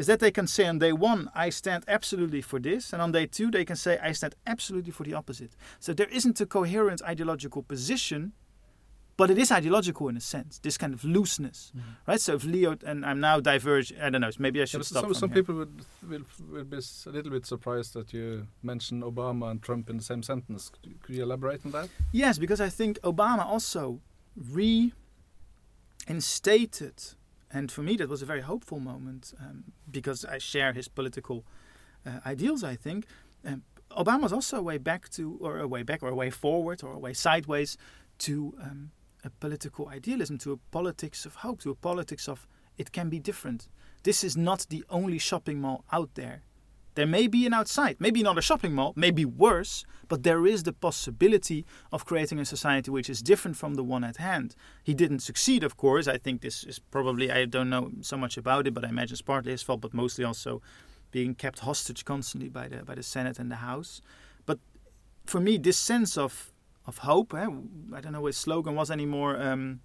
is 0.00 0.06
that 0.06 0.18
they 0.18 0.30
can 0.30 0.46
say 0.46 0.66
on 0.66 0.78
day 0.78 0.92
one, 0.92 1.28
I 1.34 1.50
stand 1.50 1.84
absolutely 1.86 2.40
for 2.40 2.58
this, 2.58 2.94
and 2.94 3.02
on 3.02 3.12
day 3.12 3.26
two, 3.26 3.50
they 3.50 3.66
can 3.66 3.76
say, 3.76 3.98
I 4.02 4.12
stand 4.12 4.34
absolutely 4.46 4.92
for 4.92 5.04
the 5.04 5.12
opposite. 5.12 5.52
So 5.78 5.92
there 5.92 6.08
isn't 6.08 6.40
a 6.40 6.46
coherent 6.46 7.02
ideological 7.02 7.62
position, 7.62 8.32
but 9.18 9.30
it 9.30 9.36
is 9.36 9.52
ideological 9.52 10.08
in 10.08 10.16
a 10.16 10.20
sense, 10.20 10.58
this 10.60 10.78
kind 10.78 10.94
of 10.94 11.04
looseness, 11.04 11.70
mm-hmm. 11.76 11.90
right? 12.06 12.18
So 12.18 12.36
if 12.36 12.44
Leo, 12.44 12.78
and 12.86 13.04
I'm 13.04 13.20
now 13.20 13.40
diverge, 13.40 13.92
I 14.00 14.08
don't 14.08 14.22
know, 14.22 14.30
maybe 14.38 14.62
I 14.62 14.64
should 14.64 14.80
yeah, 14.80 14.84
stop. 14.84 15.02
Some, 15.04 15.12
some 15.12 15.28
people 15.28 15.54
would 15.56 15.84
will, 16.08 16.24
will 16.50 16.64
be 16.64 16.78
a 16.78 17.10
little 17.10 17.30
bit 17.30 17.44
surprised 17.44 17.92
that 17.92 18.14
you 18.14 18.46
mention 18.62 19.02
Obama 19.02 19.50
and 19.50 19.60
Trump 19.60 19.90
in 19.90 19.98
the 19.98 20.02
same 20.02 20.22
sentence. 20.22 20.70
Could 21.02 21.14
you 21.14 21.24
elaborate 21.24 21.60
on 21.66 21.72
that? 21.72 21.90
Yes, 22.10 22.38
because 22.38 22.62
I 22.62 22.70
think 22.70 22.98
Obama 23.00 23.44
also 23.44 24.00
reinstated 24.34 24.94
and 27.52 27.70
for 27.70 27.82
me, 27.82 27.96
that 27.96 28.08
was 28.08 28.22
a 28.22 28.26
very 28.26 28.42
hopeful 28.42 28.78
moment 28.78 29.34
um, 29.40 29.64
because 29.90 30.24
I 30.24 30.38
share 30.38 30.72
his 30.72 30.88
political 30.88 31.44
uh, 32.06 32.20
ideals. 32.24 32.62
I 32.62 32.76
think 32.76 33.06
um, 33.44 33.62
Obama 33.90 34.22
was 34.22 34.32
also 34.32 34.58
a 34.58 34.62
way 34.62 34.78
back 34.78 35.08
to, 35.10 35.36
or 35.40 35.58
a 35.58 35.66
way 35.66 35.82
back, 35.82 36.02
or 36.02 36.08
a 36.08 36.14
way 36.14 36.30
forward, 36.30 36.84
or 36.84 36.92
a 36.92 36.98
way 36.98 37.12
sideways 37.12 37.76
to 38.18 38.54
um, 38.62 38.92
a 39.24 39.30
political 39.30 39.88
idealism, 39.88 40.38
to 40.38 40.52
a 40.52 40.56
politics 40.70 41.26
of 41.26 41.36
hope, 41.36 41.60
to 41.62 41.70
a 41.70 41.74
politics 41.74 42.28
of 42.28 42.46
it 42.78 42.92
can 42.92 43.10
be 43.10 43.18
different. 43.18 43.68
This 44.04 44.24
is 44.24 44.36
not 44.36 44.66
the 44.70 44.84
only 44.88 45.18
shopping 45.18 45.60
mall 45.60 45.84
out 45.92 46.14
there. 46.14 46.42
There 46.94 47.06
may 47.06 47.26
be 47.26 47.46
an 47.46 47.54
outside, 47.54 47.96
maybe 47.98 48.22
not 48.22 48.38
a 48.38 48.42
shopping 48.42 48.74
mall, 48.74 48.92
maybe 48.96 49.24
worse, 49.24 49.84
but 50.08 50.24
there 50.24 50.44
is 50.46 50.64
the 50.64 50.72
possibility 50.72 51.64
of 51.92 52.04
creating 52.04 52.40
a 52.40 52.44
society 52.44 52.90
which 52.90 53.08
is 53.08 53.22
different 53.22 53.56
from 53.56 53.74
the 53.74 53.84
one 53.84 54.02
at 54.02 54.16
hand. 54.16 54.56
He 54.82 54.92
didn't 54.92 55.20
succeed, 55.20 55.62
of 55.62 55.76
course. 55.76 56.08
I 56.08 56.18
think 56.18 56.40
this 56.40 56.64
is 56.64 56.78
probably, 56.78 57.30
I 57.30 57.44
don't 57.44 57.70
know 57.70 57.92
so 58.00 58.16
much 58.16 58.36
about 58.36 58.66
it, 58.66 58.74
but 58.74 58.84
I 58.84 58.88
imagine 58.88 59.14
it's 59.14 59.22
partly 59.22 59.52
his 59.52 59.62
fault, 59.62 59.80
but 59.80 59.94
mostly 59.94 60.24
also 60.24 60.60
being 61.12 61.34
kept 61.34 61.60
hostage 61.60 62.04
constantly 62.04 62.48
by 62.48 62.68
the, 62.68 62.84
by 62.84 62.96
the 62.96 63.02
Senate 63.02 63.38
and 63.38 63.50
the 63.50 63.56
House. 63.56 64.02
But 64.46 64.58
for 65.26 65.40
me, 65.40 65.58
this 65.58 65.78
sense 65.78 66.18
of, 66.18 66.52
of 66.86 66.98
hope, 66.98 67.32
eh, 67.34 67.46
I 67.94 68.00
don't 68.00 68.12
know 68.12 68.20
what 68.20 68.28
his 68.28 68.36
slogan 68.36 68.74
was 68.74 68.90
anymore, 68.90 69.40
um, 69.40 69.80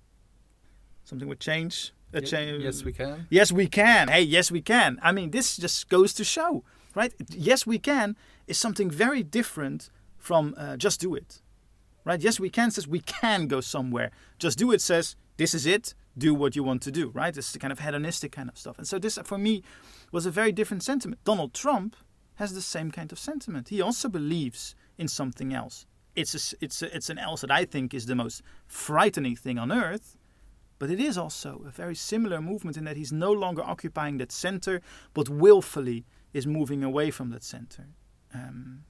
something 1.04 1.28
with 1.28 1.39
change. 1.39 1.94
A 2.13 2.22
change. 2.22 2.63
Yes, 2.63 2.84
we 2.84 2.94
can. 2.94 3.28
Yes, 3.30 3.52
we 3.52 3.68
can. 3.68 4.08
Hey, 4.08 4.22
yes, 4.22 4.50
we 4.50 4.62
can. 4.62 4.98
I 5.02 5.12
mean, 5.12 5.32
this 5.32 5.58
just 5.58 5.89
goes 5.89 6.13
to 6.13 6.24
show 6.24 6.63
right? 6.96 7.14
Yes, 7.30 7.68
we 7.68 7.78
can 7.78 8.16
is 8.48 8.58
something 8.58 8.90
very 8.90 9.24
different 9.24 9.90
from 10.18 10.56
uh, 10.58 10.78
just 10.78 11.00
do 11.00 11.14
it, 11.14 11.42
right? 12.04 12.20
Yes, 12.20 12.40
we 12.40 12.50
can 12.50 12.72
says 12.72 12.88
we 12.88 13.02
can 13.02 13.48
go 13.48 13.62
somewhere. 13.62 14.12
Just 14.40 14.58
do 14.58 14.72
it 14.72 14.82
says 14.82 15.16
this 15.38 15.54
is 15.54 15.66
it. 15.66 15.94
Do 16.18 16.34
what 16.34 16.56
you 16.56 16.64
want 16.64 16.82
to 16.84 16.92
do, 16.92 17.10
right? 17.10 17.34
This 17.34 17.48
is 17.48 17.52
the 17.52 17.60
kind 17.60 17.74
of 17.74 17.80
hedonistic 17.80 18.32
kind 18.32 18.48
of 18.48 18.58
stuff. 18.58 18.78
And 18.78 18.88
so 18.88 18.98
this, 18.98 19.20
for 19.26 19.38
me, 19.38 19.64
was 20.14 20.26
a 20.26 20.32
very 20.32 20.54
different 20.54 20.82
sentiment. 20.82 21.22
Donald 21.26 21.54
Trump 21.54 21.98
has 22.36 22.54
the 22.54 22.62
same 22.62 22.90
kind 22.90 23.12
of 23.12 23.20
sentiment. 23.20 23.68
He 23.68 23.82
also 23.82 24.08
believes 24.08 24.76
in 24.98 25.10
something 25.10 25.54
else. 25.54 25.86
It's 26.16 26.34
a, 26.54 26.56
it's 26.64 26.82
a, 26.82 26.96
it's 26.96 27.10
an 27.10 27.18
else 27.18 27.42
that 27.42 27.52
I 27.52 27.66
think 27.66 27.94
is 27.94 28.06
the 28.06 28.16
most 28.16 28.42
frightening 28.66 29.36
thing 29.36 29.58
on 29.58 29.74
earth. 29.74 30.16
But 30.80 30.90
it 30.90 31.00
is 31.00 31.18
also 31.18 31.62
a 31.66 31.70
very 31.70 31.96
similar 31.96 32.42
movement 32.42 32.78
in 32.78 32.86
that 32.86 32.98
he's 32.98 33.12
no 33.12 33.32
longer 33.32 33.64
occupying 33.64 34.18
that 34.18 34.32
center, 34.32 34.82
but 35.14 35.30
willfully 35.30 36.06
is 36.36 36.45
moving 36.45 36.84
away 36.84 37.10
from 37.12 37.30
that 37.30 37.43
center. 37.43 37.86
Um, 38.34 38.84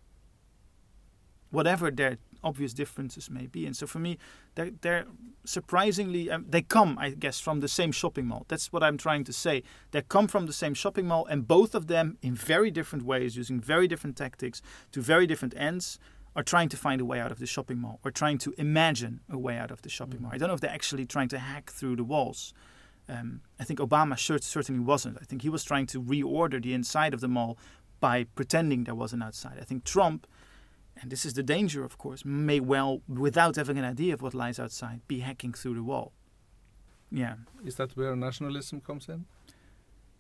whatever 1.52 1.92
their 1.92 2.18
obvious 2.44 2.74
differences 2.74 3.30
may 3.30 3.46
be. 3.46 3.68
And 3.68 3.76
so 3.78 3.86
for 3.86 4.00
me, 4.00 4.18
they're, 4.56 4.72
they're 4.82 5.06
surprisingly, 5.46 6.32
um, 6.32 6.46
they 6.50 6.64
come, 6.64 6.98
I 7.00 7.12
guess, 7.12 7.40
from 7.40 7.60
the 7.60 7.68
same 7.68 7.92
shopping 7.92 8.26
mall. 8.26 8.46
That's 8.48 8.74
what 8.74 8.82
I'm 8.82 8.98
trying 8.98 9.24
to 9.26 9.34
say. 9.34 9.62
They 9.92 10.02
come 10.02 10.28
from 10.28 10.48
the 10.48 10.54
same 10.54 10.74
shopping 10.74 11.08
mall, 11.08 11.26
and 11.28 11.48
both 11.48 11.76
of 11.76 11.86
them, 11.86 12.18
in 12.24 12.34
very 12.34 12.72
different 12.72 13.06
ways, 13.06 13.38
using 13.38 13.60
very 13.60 13.88
different 13.88 14.18
tactics 14.18 14.64
to 14.92 15.02
very 15.02 15.28
different 15.28 15.54
ends, 15.56 16.00
are 16.36 16.44
trying 16.44 16.70
to 16.70 16.78
find 16.78 17.00
a 17.00 17.06
way 17.06 17.20
out 17.20 17.32
of 17.32 17.40
the 17.40 17.46
shopping 17.46 17.78
mall 17.78 18.00
or 18.04 18.12
trying 18.12 18.40
to 18.40 18.54
imagine 18.58 19.22
a 19.30 19.38
way 19.38 19.56
out 19.58 19.72
of 19.72 19.84
the 19.84 19.90
shopping 19.90 20.16
mm-hmm. 20.16 20.24
mall. 20.24 20.34
I 20.34 20.38
don't 20.40 20.48
know 20.50 20.56
if 20.56 20.62
they're 20.62 20.80
actually 20.82 21.06
trying 21.06 21.30
to 21.30 21.40
hack 21.40 21.72
through 21.72 21.96
the 21.96 22.04
walls. 22.04 22.54
Um, 23.08 23.42
I 23.60 23.64
think 23.64 23.80
Obama 23.80 24.18
certainly 24.20 24.82
wasn't. 24.82 25.18
I 25.22 25.26
think 25.26 25.42
he 25.44 25.50
was 25.50 25.64
trying 25.64 25.86
to 25.88 26.02
reorder 26.02 26.62
the 26.62 26.74
inside 26.74 27.14
of 27.14 27.22
the 27.22 27.28
mall 27.28 27.58
by 28.00 28.26
pretending 28.36 28.86
there 28.86 28.96
was 28.96 29.14
an 29.14 29.22
outside. 29.22 29.58
I 29.60 29.64
think 29.64 29.84
Trump, 29.84 30.28
and 31.00 31.12
this 31.12 31.26
is 31.26 31.34
the 31.34 31.44
danger, 31.44 31.84
of 31.84 31.98
course, 31.98 32.26
may 32.26 32.60
well, 32.60 33.02
without 33.08 33.56
having 33.58 33.78
an 33.78 33.86
idea 33.86 34.14
of 34.14 34.22
what 34.22 34.34
lies 34.34 34.60
outside, 34.60 35.02
be 35.08 35.20
hacking 35.20 35.54
through 35.54 35.76
the 35.76 35.84
wall. 35.84 36.14
Yeah. 37.12 37.36
Is 37.64 37.76
that 37.76 37.96
where 37.96 38.16
nationalism 38.16 38.82
comes 38.82 39.08
in? 39.08 39.26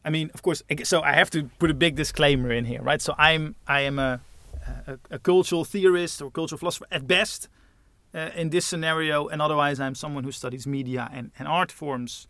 I 0.04 0.12
mean, 0.12 0.30
of 0.36 0.44
course. 0.44 0.62
So 0.84 1.02
I 1.02 1.14
have 1.14 1.32
to 1.32 1.46
put 1.58 1.72
a 1.72 1.74
big 1.74 1.96
disclaimer 1.96 2.52
in 2.52 2.66
here, 2.66 2.82
right? 2.84 3.02
So 3.02 3.16
I'm 3.18 3.56
I 3.68 3.82
am 3.82 3.98
a 3.98 4.22
a, 4.88 5.00
a 5.12 5.20
cultural 5.20 5.66
theorist 5.66 6.22
or 6.22 6.32
cultural 6.32 6.60
philosopher 6.60 6.88
at 6.92 7.08
best 7.08 7.50
uh, 8.14 8.30
in 8.36 8.50
this 8.50 8.66
scenario, 8.66 9.28
and 9.28 9.42
otherwise 9.42 9.80
I'm 9.80 9.96
someone 9.96 10.24
who 10.24 10.32
studies 10.32 10.66
media 10.68 11.10
and, 11.12 11.32
and 11.38 11.48
art 11.48 11.72
forms 11.72 12.28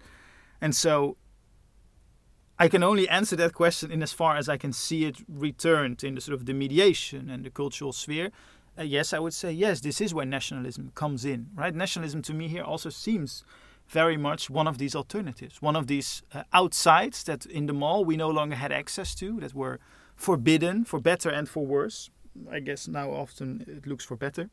and 0.65 0.75
so 0.75 1.15
I 2.57 2.69
can 2.69 2.81
only 2.81 3.07
answer 3.07 3.35
that 3.35 3.53
question 3.53 3.91
in 3.91 4.01
as 4.01 4.11
far 4.11 4.35
as 4.35 4.49
I 4.49 4.57
can 4.57 4.73
see 4.73 5.05
it 5.05 5.17
returned 5.29 6.03
in 6.03 6.15
the 6.15 6.21
sort 6.21 6.33
of 6.33 6.47
the 6.47 6.55
mediation 6.55 7.29
and 7.29 7.45
the 7.45 7.51
cultural 7.51 7.93
sphere. 7.93 8.31
Uh, 8.75 8.81
yes, 8.81 9.13
I 9.13 9.19
would 9.19 9.35
say 9.35 9.51
yes. 9.51 9.81
This 9.81 10.01
is 10.01 10.11
where 10.11 10.25
nationalism 10.25 10.91
comes 10.95 11.23
in, 11.23 11.49
right? 11.53 11.75
Nationalism 11.75 12.23
to 12.23 12.33
me 12.33 12.47
here 12.47 12.63
also 12.63 12.89
seems 12.89 13.43
very 13.89 14.17
much 14.17 14.49
one 14.49 14.67
of 14.67 14.79
these 14.79 14.95
alternatives, 14.95 15.61
one 15.61 15.75
of 15.75 15.85
these 15.85 16.23
uh, 16.33 16.41
outsides 16.51 17.23
that 17.25 17.45
in 17.45 17.67
the 17.67 17.73
mall 17.73 18.03
we 18.03 18.17
no 18.17 18.31
longer 18.31 18.55
had 18.55 18.71
access 18.71 19.13
to, 19.13 19.39
that 19.41 19.53
were 19.53 19.79
forbidden 20.15 20.83
for 20.83 20.99
better 20.99 21.29
and 21.29 21.47
for 21.47 21.63
worse. 21.63 22.09
I 22.49 22.59
guess 22.59 22.87
now 22.87 23.11
often 23.11 23.63
it 23.67 23.85
looks 23.85 24.03
for 24.03 24.17
better 24.17 24.49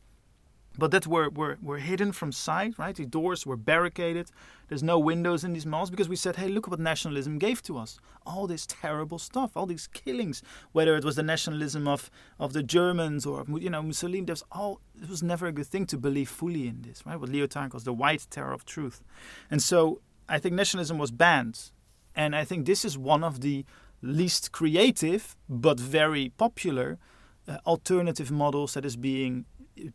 but 0.78 0.90
that 0.90 1.06
were, 1.06 1.28
were, 1.28 1.58
were 1.62 1.78
hidden 1.78 2.12
from 2.12 2.32
sight, 2.32 2.78
right? 2.78 2.96
The 2.96 3.04
doors 3.04 3.44
were 3.44 3.56
barricaded. 3.56 4.30
There's 4.68 4.82
no 4.82 4.98
windows 4.98 5.44
in 5.44 5.52
these 5.52 5.66
malls 5.66 5.90
because 5.90 6.08
we 6.08 6.16
said, 6.16 6.36
hey, 6.36 6.48
look 6.48 6.66
what 6.68 6.80
nationalism 6.80 7.38
gave 7.38 7.62
to 7.64 7.76
us. 7.78 7.98
All 8.24 8.46
this 8.46 8.66
terrible 8.66 9.18
stuff, 9.18 9.56
all 9.56 9.66
these 9.66 9.86
killings, 9.88 10.42
whether 10.72 10.96
it 10.96 11.04
was 11.04 11.16
the 11.16 11.22
nationalism 11.22 11.86
of, 11.86 12.10
of 12.38 12.52
the 12.52 12.62
Germans 12.62 13.26
or, 13.26 13.44
you 13.58 13.68
know, 13.68 13.82
Mussolini, 13.82 14.24
there's 14.24 14.44
all, 14.50 14.80
it 15.00 15.10
was 15.10 15.22
never 15.22 15.46
a 15.46 15.52
good 15.52 15.66
thing 15.66 15.86
to 15.86 15.98
believe 15.98 16.30
fully 16.30 16.66
in 16.66 16.82
this, 16.82 17.04
right? 17.04 17.20
What 17.20 17.28
Leo 17.28 17.46
Lyotard 17.46 17.70
calls 17.70 17.84
the 17.84 17.92
white 17.92 18.26
terror 18.30 18.52
of 18.52 18.64
truth. 18.64 19.02
And 19.50 19.62
so 19.62 20.00
I 20.28 20.38
think 20.38 20.54
nationalism 20.54 20.98
was 20.98 21.10
banned. 21.10 21.70
And 22.14 22.34
I 22.34 22.44
think 22.44 22.66
this 22.66 22.84
is 22.84 22.96
one 22.96 23.24
of 23.24 23.40
the 23.40 23.64
least 24.00 24.52
creative 24.52 25.36
but 25.48 25.78
very 25.78 26.30
popular 26.30 26.98
uh, 27.46 27.58
alternative 27.66 28.30
models 28.30 28.74
that 28.74 28.84
is 28.84 28.96
being 28.96 29.44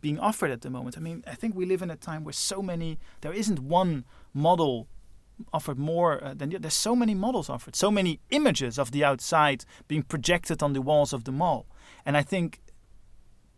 being 0.02 0.20
offered 0.20 0.52
at 0.52 0.62
the 0.62 0.70
moment. 0.70 0.98
I 0.98 1.02
mean, 1.02 1.24
I 1.28 1.36
think 1.36 1.56
we 1.56 1.66
live 1.66 1.82
in 1.82 1.92
a 1.92 1.96
time 1.96 2.24
where 2.24 2.34
so 2.34 2.62
many 2.62 3.00
there 3.22 3.34
isn't 3.34 3.60
one 3.60 4.06
model 4.34 4.88
offered 5.54 5.78
more 5.78 6.24
uh, 6.24 6.34
than 6.34 6.50
there's 6.50 6.74
so 6.74 6.96
many 6.96 7.14
models 7.14 7.50
offered, 7.50 7.76
so 7.76 7.92
many 7.92 8.20
images 8.32 8.80
of 8.80 8.92
the 8.92 9.04
outside 9.04 9.66
being 9.88 10.04
projected 10.04 10.64
on 10.64 10.74
the 10.74 10.82
walls 10.82 11.14
of 11.14 11.26
the 11.26 11.32
mall, 11.32 11.68
and 12.06 12.18
I 12.18 12.24
think 12.24 12.60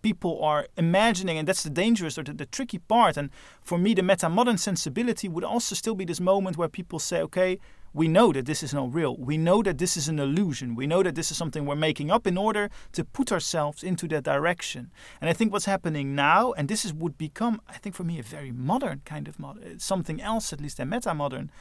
people 0.02 0.42
are 0.44 0.68
imagining, 0.78 1.38
and 1.38 1.48
that's 1.48 1.64
the 1.64 1.70
dangerous 1.70 2.18
or 2.18 2.24
the, 2.24 2.34
the 2.34 2.46
tricky 2.46 2.78
part. 2.78 3.18
And 3.18 3.30
for 3.62 3.78
me, 3.78 3.94
the 3.94 4.04
meta 4.04 4.30
modern 4.30 4.58
sensibility 4.58 5.28
would 5.28 5.44
also 5.44 5.76
still 5.76 5.96
be 5.96 6.06
this 6.06 6.20
moment 6.20 6.58
where 6.58 6.70
people 6.70 7.00
say, 7.00 7.22
okay, 7.22 7.60
we 7.94 8.08
know 8.08 8.32
that 8.32 8.46
this 8.46 8.62
is 8.62 8.74
not 8.74 8.94
real. 8.94 9.16
We 9.18 9.38
know 9.38 9.64
that 9.64 9.78
this 9.78 9.98
is 9.98 10.08
an 10.08 10.20
illusion. 10.20 10.76
We 10.76 10.88
know 10.88 11.02
that 11.04 11.16
this 11.16 11.32
is 11.32 11.38
something 11.38 11.66
we're 11.66 11.76
making 11.76 12.12
up 12.12 12.28
in 12.28 12.38
order 12.38 12.70
to 12.94 13.04
put 13.04 13.32
ourselves 13.32 13.84
into 13.84 14.08
that 14.10 14.24
direction. 14.24 14.92
And 15.20 15.30
I 15.30 15.34
think 15.34 15.52
what's 15.52 15.66
happening 15.66 16.16
now, 16.16 16.52
and 16.54 16.68
this 16.68 16.86
is, 16.86 16.94
would 16.94 17.18
become, 17.18 17.62
I 17.68 17.78
think 17.78 17.96
for 17.96 18.04
me, 18.04 18.20
a 18.20 18.24
very 18.24 18.52
modern 18.52 19.02
kind 19.06 19.28
of 19.28 19.40
modern, 19.40 19.64
uh, 19.64 19.76
something 19.78 20.22
else 20.22 20.54
at 20.54 20.62
least 20.62 20.78
than 20.78 20.90
meta 20.90 21.14
modern. 21.14 21.52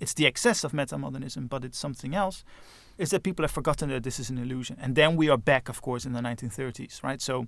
It's 0.00 0.14
the 0.14 0.26
excess 0.26 0.64
of 0.64 0.74
meta 0.74 0.98
modernism, 0.98 1.46
but 1.46 1.64
it's 1.64 1.78
something 1.78 2.14
else. 2.14 2.44
Is 2.98 3.10
that 3.10 3.22
people 3.22 3.44
have 3.44 3.50
forgotten 3.52 3.90
that 3.90 4.02
this 4.02 4.18
is 4.18 4.30
an 4.30 4.38
illusion. 4.38 4.76
And 4.80 4.96
then 4.96 5.16
we 5.16 5.28
are 5.28 5.38
back, 5.38 5.68
of 5.68 5.82
course, 5.82 6.04
in 6.04 6.12
the 6.12 6.20
1930s, 6.20 7.02
right? 7.02 7.20
So 7.20 7.46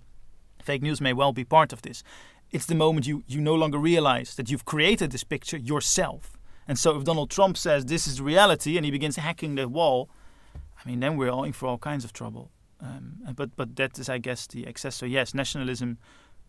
fake 0.62 0.82
news 0.82 1.00
may 1.00 1.12
well 1.12 1.32
be 1.32 1.44
part 1.44 1.72
of 1.72 1.82
this. 1.82 2.02
It's 2.50 2.66
the 2.66 2.74
moment 2.74 3.06
you, 3.06 3.24
you 3.26 3.40
no 3.40 3.54
longer 3.54 3.78
realize 3.78 4.34
that 4.36 4.50
you've 4.50 4.64
created 4.64 5.10
this 5.10 5.24
picture 5.24 5.58
yourself 5.58 6.37
and 6.68 6.78
so 6.78 6.96
if 6.96 7.04
Donald 7.04 7.30
Trump 7.30 7.56
says 7.56 7.86
this 7.86 8.06
is 8.06 8.20
reality 8.20 8.76
and 8.76 8.84
he 8.84 8.90
begins 8.90 9.16
hacking 9.16 9.54
the 9.54 9.66
wall, 9.66 10.10
I 10.54 10.86
mean, 10.86 11.00
then 11.00 11.16
we're 11.16 11.30
all 11.30 11.44
in 11.44 11.54
for 11.54 11.66
all 11.66 11.78
kinds 11.78 12.04
of 12.04 12.12
trouble. 12.12 12.50
Um, 12.80 13.16
but 13.34 13.56
but 13.56 13.74
that 13.76 13.98
is, 13.98 14.08
I 14.08 14.18
guess, 14.18 14.46
the 14.46 14.66
excess. 14.66 14.94
So 14.94 15.06
yes, 15.06 15.34
nationalism 15.34 15.98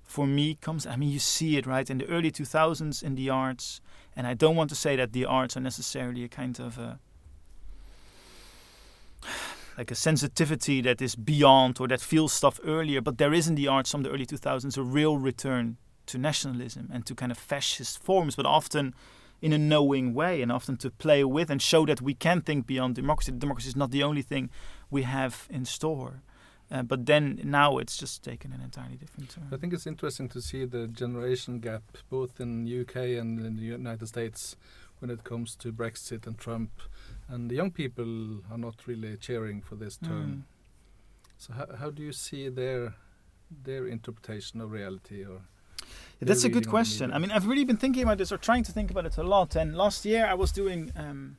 for 0.04 0.28
me 0.28 0.56
comes. 0.56 0.86
I 0.86 0.98
mean, 0.98 1.10
you 1.10 1.20
see 1.20 1.58
it 1.58 1.66
right 1.66 1.90
in 1.90 2.00
the 2.00 2.08
early 2.08 2.32
2000s 2.32 3.02
in 3.02 3.16
the 3.16 3.30
arts, 3.30 3.80
and 4.16 4.28
I 4.28 4.34
don't 4.34 4.56
want 4.56 4.70
to 4.72 4.76
say 4.76 4.96
that 4.98 5.14
the 5.14 5.26
arts 5.26 5.56
are 5.56 5.62
necessarily 5.62 6.24
a 6.26 6.28
kind 6.28 6.60
of 6.60 6.78
a, 6.78 7.00
like 9.78 9.90
a 9.90 9.96
sensitivity 9.96 10.82
that 10.82 11.02
is 11.02 11.16
beyond 11.16 11.80
or 11.80 11.88
that 11.88 12.02
feels 12.02 12.34
stuff 12.34 12.60
earlier. 12.66 13.02
But 13.02 13.18
there 13.18 13.34
is 13.34 13.48
in 13.48 13.56
the 13.56 13.70
arts 13.70 13.92
from 13.92 14.04
the 14.04 14.10
early 14.10 14.26
2000s 14.26 14.78
a 14.78 14.84
real 14.84 15.18
return 15.18 15.78
to 16.08 16.18
nationalism 16.18 16.90
and 16.94 17.06
to 17.06 17.16
kind 17.16 17.32
of 17.32 17.38
fascist 17.38 18.04
forms, 18.04 18.36
but 18.36 18.46
often 18.46 18.94
in 19.42 19.54
a 19.54 19.58
knowing 19.58 20.14
way 20.14 20.42
and 20.42 20.52
often 20.52 20.78
to 20.78 20.90
play 20.90 21.24
with 21.24 21.50
and 21.50 21.62
show 21.62 21.86
that 21.86 22.02
we 22.02 22.14
can 22.14 22.42
think 22.42 22.68
beyond 22.68 22.96
democracy. 22.96 23.32
Democracy 23.32 23.70
is 23.70 23.76
not 23.76 23.92
the 23.92 24.04
only 24.04 24.22
thing 24.22 24.50
we 24.90 25.04
have 25.04 25.48
in 25.50 25.66
store. 25.66 26.22
Uh, 26.72 26.84
but 26.84 27.08
then 27.08 27.40
now 27.44 27.80
it's 27.80 27.98
just 27.98 28.24
taken 28.24 28.54
an 28.54 28.62
entirely 28.62 28.96
different 28.96 29.30
turn. 29.30 29.48
I 29.52 29.58
think 29.58 29.74
it's 29.74 29.88
interesting 29.88 30.30
to 30.30 30.42
see 30.42 30.66
the 30.66 30.88
generation 30.88 31.60
gap 31.60 31.82
both 32.10 32.40
in 32.40 32.68
UK 32.68 32.96
and 33.20 33.44
in 33.44 33.56
the 33.56 33.64
United 33.64 34.08
States 34.08 34.56
when 35.00 35.10
it 35.10 35.24
comes 35.24 35.56
to 35.56 35.72
Brexit 35.72 36.28
and 36.28 36.38
Trump, 36.38 36.72
and 37.28 37.50
the 37.50 37.56
young 37.56 37.72
people 37.72 38.42
are 38.52 38.58
not 38.58 38.86
really 38.86 39.16
cheering 39.18 39.62
for 39.62 39.76
this 39.76 39.98
turn. 39.98 40.44
Mm. 40.44 40.60
So 41.38 41.54
how, 41.54 41.68
how 41.78 41.90
do 41.90 42.04
you 42.04 42.12
see 42.12 42.50
their 42.50 42.96
their 43.64 43.88
interpretation 43.88 44.62
of 44.62 44.72
reality 44.72 45.24
or 45.24 45.42
that's 46.22 46.44
a 46.44 46.50
good 46.50 46.68
question. 46.68 47.14
I 47.14 47.20
mean, 47.20 47.32
I've 47.32 47.48
really 47.48 47.66
been 47.66 47.78
thinking 47.78 48.04
about 48.04 48.18
this 48.18 48.32
or 48.32 48.38
trying 48.38 48.64
to 48.64 48.72
think 48.72 48.92
about 48.92 49.06
it 49.06 49.18
a 49.18 49.24
lot. 49.24 49.56
And 49.56 49.76
last 49.76 50.06
year 50.06 50.26
I 50.26 50.34
was 50.34 50.52
doing 50.52 50.92
um, 50.96 51.38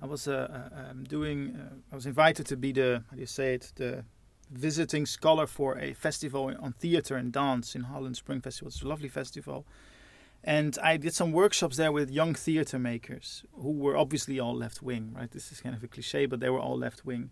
I 0.00 0.06
was 0.06 0.28
uh, 0.28 0.68
uh, 0.72 0.90
um, 0.90 1.04
doing. 1.04 1.56
Uh, 1.56 1.74
I 1.92 1.94
was 1.94 2.06
invited 2.06 2.46
to 2.46 2.56
be 2.56 2.72
the 2.72 3.02
how 3.10 3.14
do 3.14 3.20
you 3.20 3.26
say 3.26 3.54
it 3.54 3.72
the 3.76 4.04
visiting 4.50 5.04
scholar 5.04 5.46
for 5.46 5.78
a 5.78 5.92
festival 5.92 6.54
on 6.60 6.72
theater 6.72 7.16
and 7.16 7.32
dance 7.32 7.74
in 7.74 7.82
Holland 7.82 8.16
Spring 8.16 8.40
Festival. 8.40 8.68
It's 8.68 8.82
a 8.82 8.88
lovely 8.88 9.08
festival. 9.08 9.66
And 10.42 10.78
I 10.82 10.96
did 10.96 11.12
some 11.12 11.32
workshops 11.32 11.76
there 11.76 11.92
with 11.92 12.10
young 12.10 12.34
theater 12.34 12.78
makers 12.78 13.44
who 13.52 13.72
were 13.72 13.96
obviously 13.96 14.38
all 14.38 14.54
left 14.54 14.80
wing, 14.80 15.12
right? 15.14 15.30
This 15.30 15.52
is 15.52 15.60
kind 15.60 15.74
of 15.74 15.82
a 15.82 15.88
cliche, 15.88 16.26
but 16.26 16.40
they 16.40 16.48
were 16.48 16.60
all 16.60 16.78
left 16.78 17.04
wing. 17.04 17.30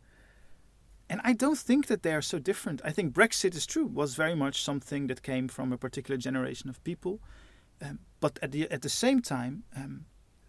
And 1.09 1.21
I 1.23 1.33
don't 1.33 1.59
think 1.59 1.87
that 1.87 2.03
they 2.03 2.13
are 2.13 2.23
so 2.23 2.39
different. 2.39 2.81
I 2.85 2.91
think 2.91 3.15
Brexit 3.15 3.55
is 3.55 3.67
true, 3.67 3.87
was 3.87 4.15
very 4.17 4.35
much 4.35 4.63
something 4.63 5.07
that 5.07 5.23
came 5.23 5.49
from 5.49 5.73
a 5.73 5.79
particular 5.79 6.17
generation 6.17 6.69
of 6.69 6.83
people. 6.83 7.21
Um, 7.81 8.01
but 8.21 8.39
at 8.43 8.53
the, 8.53 8.71
at 8.71 8.83
the 8.83 8.89
same 8.89 9.23
time, 9.23 9.63
um, 9.77 10.07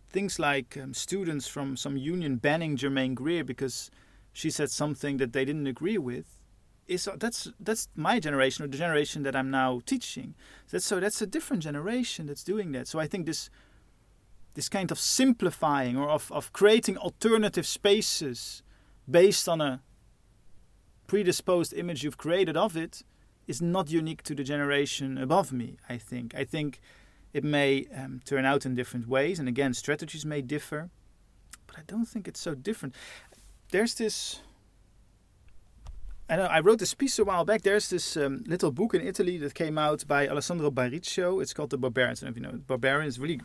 things 0.10 0.40
like 0.40 0.78
um, 0.82 0.94
students 0.94 1.48
from 1.48 1.78
some 1.78 1.98
union 1.98 2.38
banning 2.38 2.76
Germaine 2.76 3.14
Greer 3.14 3.44
because 3.44 3.92
she 4.34 4.50
said 4.50 4.72
something 4.72 5.18
that 5.18 5.34
they 5.34 5.46
didn't 5.46 5.68
agree 5.68 5.98
with 5.98 6.38
is 6.88 7.10
that's 7.18 7.52
that's 7.60 7.90
my 7.96 8.20
generation 8.20 8.64
or 8.64 8.68
the 8.68 8.78
generation 8.78 9.24
that 9.24 9.36
I'm 9.36 9.52
now 9.52 9.82
teaching. 9.86 10.36
That's 10.72 10.86
so 10.86 11.00
that's 11.00 11.22
a 11.22 11.28
different 11.28 11.64
generation 11.64 12.28
that's 12.28 12.44
doing 12.44 12.72
that. 12.72 12.88
So 12.88 13.00
I 13.00 13.08
think 13.08 13.26
this 13.26 13.50
this 14.54 14.70
kind 14.70 14.92
of 14.92 15.00
simplifying 15.00 15.98
or 15.98 16.10
of, 16.10 16.32
of 16.32 16.52
creating 16.54 16.98
alternative 16.98 17.68
spaces 17.68 18.64
based 19.10 19.48
on 19.48 19.62
a 19.62 19.82
predisposed 21.08 21.74
image 21.74 22.04
you've 22.04 22.18
created 22.18 22.56
of 22.56 22.78
it 22.78 23.04
is 23.48 23.62
not 23.62 23.90
unique 23.90 24.24
to 24.24 24.36
the 24.36 24.44
generation 24.44 25.18
above 25.18 25.52
me, 25.52 25.78
I 25.90 25.98
think. 25.98 26.36
I 26.36 26.44
think 26.44 26.80
it 27.34 27.44
may 27.44 27.88
um, 27.96 28.22
turn 28.26 28.46
out 28.46 28.66
in 28.66 28.76
different 28.76 29.08
ways, 29.08 29.40
and 29.40 29.48
again, 29.48 29.74
strategies 29.74 30.26
may 30.26 30.42
differ, 30.42 30.90
but 31.66 31.78
I 31.78 31.82
don't 31.88 32.06
think 32.06 32.28
it's 32.28 32.40
so 32.40 32.54
different. 32.56 32.94
There's 33.72 33.96
this 33.96 34.42
I 36.30 36.36
know 36.36 36.44
I 36.44 36.60
wrote 36.60 36.80
this 36.80 36.94
piece 36.94 37.18
a 37.20 37.24
while 37.24 37.46
back. 37.46 37.62
There's 37.62 37.90
this 37.90 38.18
um, 38.18 38.44
little 38.48 38.70
book 38.70 38.94
in 38.94 39.00
Italy 39.00 39.38
that 39.38 39.54
came 39.54 39.78
out 39.78 40.06
by 40.06 40.28
Alessandro 40.28 40.70
Baricco. 40.70 41.42
It's 41.42 41.54
called 41.54 41.70
The 41.70 41.78
Barbarians. 41.78 42.22
And 42.22 42.30
if 42.30 42.36
you 42.36 42.44
know, 42.44 42.60
Barbarians 42.68 43.18
really, 43.18 43.40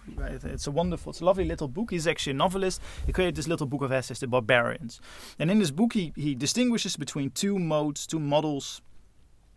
it's 0.44 0.66
a 0.66 0.72
wonderful, 0.72 1.10
it's 1.10 1.20
a 1.20 1.24
lovely 1.24 1.44
little 1.44 1.68
book. 1.68 1.92
He's 1.92 2.08
actually 2.08 2.32
a 2.32 2.34
novelist. 2.34 2.80
He 3.06 3.12
created 3.12 3.36
this 3.36 3.46
little 3.46 3.68
book 3.68 3.82
of 3.82 3.92
essays, 3.92 4.18
The 4.18 4.26
Barbarians. 4.26 5.00
And 5.38 5.48
in 5.48 5.60
this 5.60 5.70
book, 5.70 5.92
he, 5.92 6.12
he 6.16 6.34
distinguishes 6.34 6.96
between 6.96 7.30
two 7.30 7.56
modes, 7.56 8.04
two 8.04 8.18
models 8.18 8.82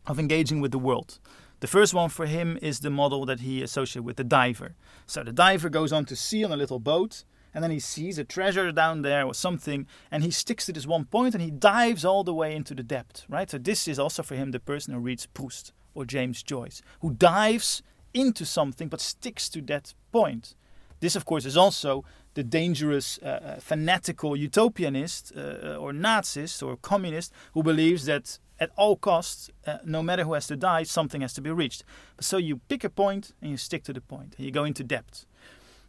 of 0.06 0.20
engaging 0.20 0.62
with 0.62 0.70
the 0.70 0.78
world. 0.78 1.18
The 1.62 1.68
first 1.68 1.96
one 1.96 2.10
for 2.10 2.28
him 2.28 2.60
is 2.62 2.82
the 2.82 2.92
model 2.92 3.26
that 3.26 3.40
he 3.40 3.64
associated 3.64 4.04
with 4.04 4.18
the 4.18 4.24
diver. 4.24 4.76
So 5.08 5.24
the 5.24 5.34
diver 5.34 5.70
goes 5.70 5.92
on 5.92 6.06
to 6.06 6.16
sea 6.16 6.44
on 6.44 6.52
a 6.52 6.58
little 6.58 6.80
boat 6.80 7.24
and 7.56 7.64
then 7.64 7.72
he 7.72 7.80
sees 7.80 8.20
a 8.20 8.26
treasure 8.26 8.70
down 8.74 9.02
there 9.02 9.26
or 9.26 9.34
something, 9.34 9.88
and 10.12 10.24
he 10.24 10.30
sticks 10.30 10.66
to 10.66 10.74
this 10.74 10.86
one 10.86 11.06
point 11.06 11.34
and 11.34 11.42
he 11.42 11.50
dives 11.50 12.04
all 12.04 12.26
the 12.26 12.34
way 12.34 12.54
into 12.54 12.76
the 12.76 12.84
depth, 12.84 13.26
right? 13.30 13.50
So 13.50 13.58
this 13.58 13.88
is 13.88 13.98
also 13.98 14.22
for 14.24 14.36
him 14.36 14.52
the 14.52 14.60
person 14.60 14.94
who 14.94 15.00
reads 15.00 15.26
Proust 15.26 15.72
or 15.96 16.04
James 16.04 16.44
Joyce, 16.44 16.82
who 17.00 17.14
dives 17.14 17.82
into 18.14 18.46
something 18.46 18.90
but 18.90 19.00
sticks 19.00 19.48
to 19.50 19.62
that 19.64 19.94
point. 20.12 20.56
This, 21.00 21.16
of 21.16 21.24
course, 21.24 21.46
is 21.46 21.56
also 21.56 22.04
the 22.34 22.44
dangerous, 22.44 23.20
uh, 23.24 23.26
uh, 23.28 23.60
fanatical 23.62 24.32
utopianist 24.32 25.36
uh, 25.38 25.78
or 25.78 25.94
Nazist 25.94 26.62
or 26.62 26.76
communist 26.76 27.32
who 27.54 27.64
believes 27.64 28.06
that 28.06 28.38
at 28.60 28.72
all 28.76 28.98
costs, 28.98 29.50
uh, 29.66 29.78
no 29.86 30.04
matter 30.04 30.24
who 30.24 30.34
has 30.34 30.48
to 30.48 30.56
die, 30.56 30.84
something 30.84 31.22
has 31.22 31.34
to 31.34 31.42
be 31.42 31.52
reached. 31.52 31.84
So 32.20 32.38
you 32.38 32.58
pick 32.68 32.84
a 32.84 32.90
point 32.90 33.34
and 33.42 33.52
you 33.52 33.58
stick 33.58 33.84
to 33.86 33.94
the 33.94 34.02
point 34.02 34.36
and 34.38 34.46
you 34.46 34.52
go 34.52 34.66
into 34.66 34.84
depth. 34.84 35.26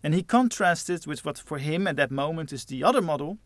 And 0.03 0.15
he 0.15 0.23
contrasted 0.23 1.07
with 1.07 1.25
what 1.25 1.39
for 1.39 1.59
him 1.59 1.87
at 1.87 1.97
that 1.97 2.11
moment 2.11 2.53
is 2.53 2.65
the 2.65 2.85
other 2.85 3.03
model, 3.03 3.39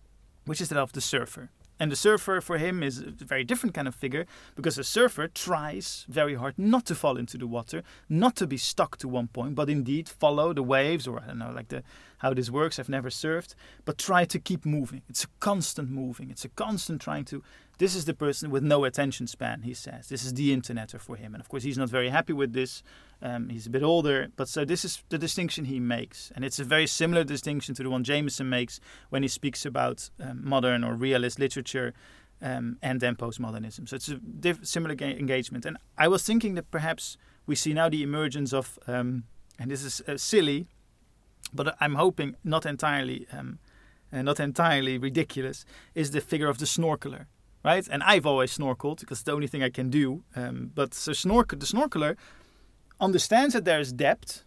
which 0.45 0.61
is 0.61 0.69
that 0.69 0.79
of 0.79 0.93
the 0.93 1.01
surfer. 1.01 1.51
And 1.79 1.91
the 1.91 1.97
surfer 1.97 2.43
for 2.43 2.59
him 2.59 2.83
is 2.83 2.99
a 2.99 3.11
very 3.25 3.43
different 3.43 3.75
kind 3.75 3.89
of 3.89 3.95
figure 3.95 4.27
because 4.55 4.77
a 4.77 4.85
surfer 4.85 5.29
tries 5.29 6.05
very 6.11 6.35
hard 6.35 6.59
not 6.59 6.85
to 6.87 6.95
fall 6.95 7.17
into 7.17 7.39
the 7.39 7.47
water, 7.47 7.83
not 8.07 8.37
to 8.37 8.47
be 8.47 8.59
stuck 8.59 8.99
to 8.99 9.09
one 9.09 9.29
point, 9.29 9.55
but 9.55 9.71
indeed 9.71 10.07
follow 10.07 10.53
the 10.53 10.63
waves, 10.63 11.09
or 11.09 11.21
I 11.21 11.29
don't 11.29 11.39
know, 11.39 11.53
like 11.55 11.69
the 11.69 11.83
how 12.21 12.33
this 12.33 12.51
works. 12.51 12.79
I've 12.79 12.89
never 12.89 13.11
surfed, 13.11 13.55
but 13.85 13.99
try 13.99 14.25
to 14.25 14.39
keep 14.39 14.65
moving. 14.65 15.03
It's 15.09 15.25
a 15.25 15.29
constant 15.41 15.91
moving. 15.91 16.31
It's 16.31 16.45
a 16.45 16.49
constant 16.51 17.01
trying 17.01 17.25
to 17.27 17.43
this 17.81 17.95
is 17.95 18.05
the 18.05 18.13
person 18.13 18.51
with 18.51 18.63
no 18.63 18.85
attention 18.85 19.27
span, 19.27 19.63
he 19.63 19.73
says. 19.73 20.11
This 20.11 20.23
is 20.23 20.35
the 20.35 20.53
interneter 20.53 20.99
for 20.99 21.17
him. 21.17 21.33
And 21.35 21.41
of 21.41 21.49
course, 21.49 21.63
he's 21.63 21.79
not 21.79 21.89
very 21.89 22.11
happy 22.11 22.35
with 22.35 22.53
this. 22.53 22.83
Um, 23.23 23.49
he's 23.49 23.67
a 23.67 23.71
bit 23.71 23.83
older. 23.83 24.29
But 24.37 24.49
so 24.49 24.67
this 24.67 24.85
is 24.85 25.03
the 25.09 25.17
distinction 25.17 25.65
he 25.65 25.81
makes. 25.81 26.31
And 26.37 26.45
it's 26.45 26.59
a 26.59 26.65
very 26.65 26.87
similar 26.87 27.25
distinction 27.25 27.75
to 27.77 27.83
the 27.83 27.89
one 27.89 28.05
Jameson 28.05 28.51
makes 28.51 28.81
when 29.09 29.23
he 29.23 29.29
speaks 29.29 29.65
about 29.65 30.11
um, 30.21 30.47
modern 30.47 30.85
or 30.85 30.95
realist 30.95 31.39
literature 31.39 31.95
um, 32.43 32.77
and 32.83 33.01
then 33.01 33.17
postmodernism. 33.17 33.89
So 33.89 33.97
it's 33.97 34.09
a 34.11 34.17
diff- 34.17 34.67
similar 34.67 34.95
ga- 34.95 35.19
engagement. 35.19 35.65
And 35.65 35.79
I 35.97 36.07
was 36.07 36.23
thinking 36.23 36.57
that 36.57 36.71
perhaps 36.71 37.17
we 37.47 37.55
see 37.55 37.73
now 37.73 37.89
the 37.89 38.03
emergence 38.03 38.53
of, 38.53 38.79
um, 38.87 39.25
and 39.59 39.71
this 39.71 39.83
is 39.83 40.03
uh, 40.07 40.19
silly, 40.19 40.67
but 41.53 41.77
I'm 41.81 41.95
hoping 41.95 42.37
not 42.45 42.67
entirely. 42.67 43.27
Um, 43.33 43.59
uh, 44.13 44.23
not 44.23 44.41
entirely 44.41 44.99
ridiculous, 44.99 45.65
is 45.95 46.11
the 46.11 46.21
figure 46.21 46.49
of 46.49 46.59
the 46.59 46.65
snorkeler 46.65 47.27
right? 47.65 47.87
And 47.91 48.03
I've 48.03 48.27
always 48.27 48.57
snorkeled 48.57 49.01
because 49.01 49.19
it's 49.19 49.25
the 49.25 49.33
only 49.33 49.47
thing 49.47 49.63
I 49.63 49.71
can 49.71 49.91
do. 49.91 50.23
Um, 50.35 50.71
but 50.75 50.95
so 50.95 51.13
the 51.13 51.17
snorkeler 51.17 52.17
understands 53.01 53.55
that 53.55 53.65
there 53.65 53.81
is 53.81 53.93
depth, 53.93 54.45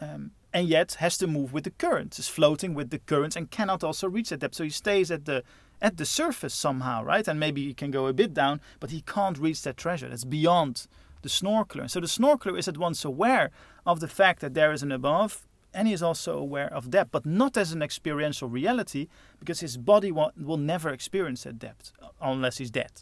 um, 0.00 0.32
and 0.52 0.68
yet 0.68 0.94
has 0.94 1.16
to 1.18 1.26
move 1.26 1.52
with 1.52 1.64
the 1.64 1.70
current. 1.70 2.18
Is 2.18 2.28
floating 2.28 2.74
with 2.74 2.90
the 2.90 2.98
currents 2.98 3.36
and 3.36 3.50
cannot 3.50 3.82
also 3.82 4.08
reach 4.08 4.30
that 4.30 4.40
depth. 4.40 4.54
So 4.56 4.64
he 4.64 4.70
stays 4.70 5.10
at 5.10 5.24
the 5.24 5.42
at 5.80 5.96
the 5.96 6.04
surface 6.04 6.54
somehow, 6.54 7.02
right? 7.02 7.26
And 7.26 7.40
maybe 7.40 7.66
he 7.66 7.74
can 7.74 7.90
go 7.90 8.06
a 8.06 8.12
bit 8.12 8.34
down, 8.34 8.60
but 8.78 8.90
he 8.90 9.00
can't 9.00 9.38
reach 9.38 9.62
that 9.62 9.76
treasure. 9.76 10.08
That's 10.08 10.24
beyond 10.24 10.86
the 11.22 11.28
snorkeler. 11.28 11.90
So 11.90 12.00
the 12.00 12.06
snorkeler 12.06 12.58
is 12.58 12.68
at 12.68 12.76
once 12.76 13.04
aware 13.04 13.50
of 13.84 14.00
the 14.00 14.08
fact 14.08 14.40
that 14.40 14.54
there 14.54 14.72
is 14.72 14.82
an 14.82 14.92
above 14.92 15.46
and 15.74 15.88
he 15.88 15.94
is 15.94 16.02
also 16.02 16.38
aware 16.38 16.72
of 16.72 16.90
depth, 16.90 17.10
but 17.12 17.24
not 17.24 17.56
as 17.56 17.72
an 17.72 17.82
experiential 17.82 18.48
reality, 18.48 19.08
because 19.38 19.60
his 19.60 19.76
body 19.76 20.12
will, 20.12 20.32
will 20.36 20.58
never 20.58 20.90
experience 20.90 21.44
that 21.44 21.58
depth 21.58 21.92
unless 22.20 22.58
he's 22.58 22.70
dead. 22.70 22.92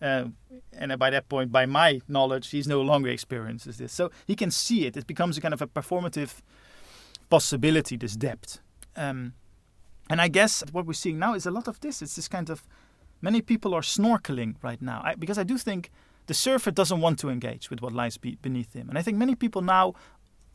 Uh, 0.00 0.26
and 0.72 0.98
by 0.98 1.10
that 1.10 1.28
point, 1.28 1.50
by 1.50 1.66
my 1.66 2.00
knowledge, 2.06 2.50
he's 2.50 2.68
no 2.68 2.82
longer 2.82 3.08
experiences 3.08 3.78
this. 3.78 3.92
So 3.92 4.10
he 4.26 4.34
can 4.34 4.50
see 4.50 4.86
it. 4.86 4.96
It 4.96 5.06
becomes 5.06 5.38
a 5.38 5.40
kind 5.40 5.54
of 5.54 5.62
a 5.62 5.66
performative 5.66 6.42
possibility, 7.30 7.96
this 7.96 8.16
depth. 8.16 8.60
Um, 8.94 9.32
and 10.08 10.20
I 10.20 10.28
guess 10.28 10.62
what 10.72 10.86
we're 10.86 10.92
seeing 10.92 11.18
now 11.18 11.34
is 11.34 11.46
a 11.46 11.50
lot 11.50 11.66
of 11.66 11.80
this. 11.80 12.02
It's 12.02 12.16
this 12.16 12.28
kind 12.28 12.50
of 12.50 12.62
many 13.20 13.40
people 13.40 13.74
are 13.74 13.80
snorkeling 13.80 14.56
right 14.62 14.80
now, 14.80 15.00
I, 15.04 15.14
because 15.14 15.38
I 15.38 15.44
do 15.44 15.58
think 15.58 15.90
the 16.26 16.34
surfer 16.34 16.70
doesn't 16.70 17.00
want 17.00 17.18
to 17.20 17.28
engage 17.28 17.70
with 17.70 17.80
what 17.80 17.92
lies 17.92 18.18
be 18.18 18.36
beneath 18.42 18.72
him. 18.74 18.88
And 18.88 18.98
I 18.98 19.02
think 19.02 19.16
many 19.16 19.34
people 19.34 19.62
now 19.62 19.94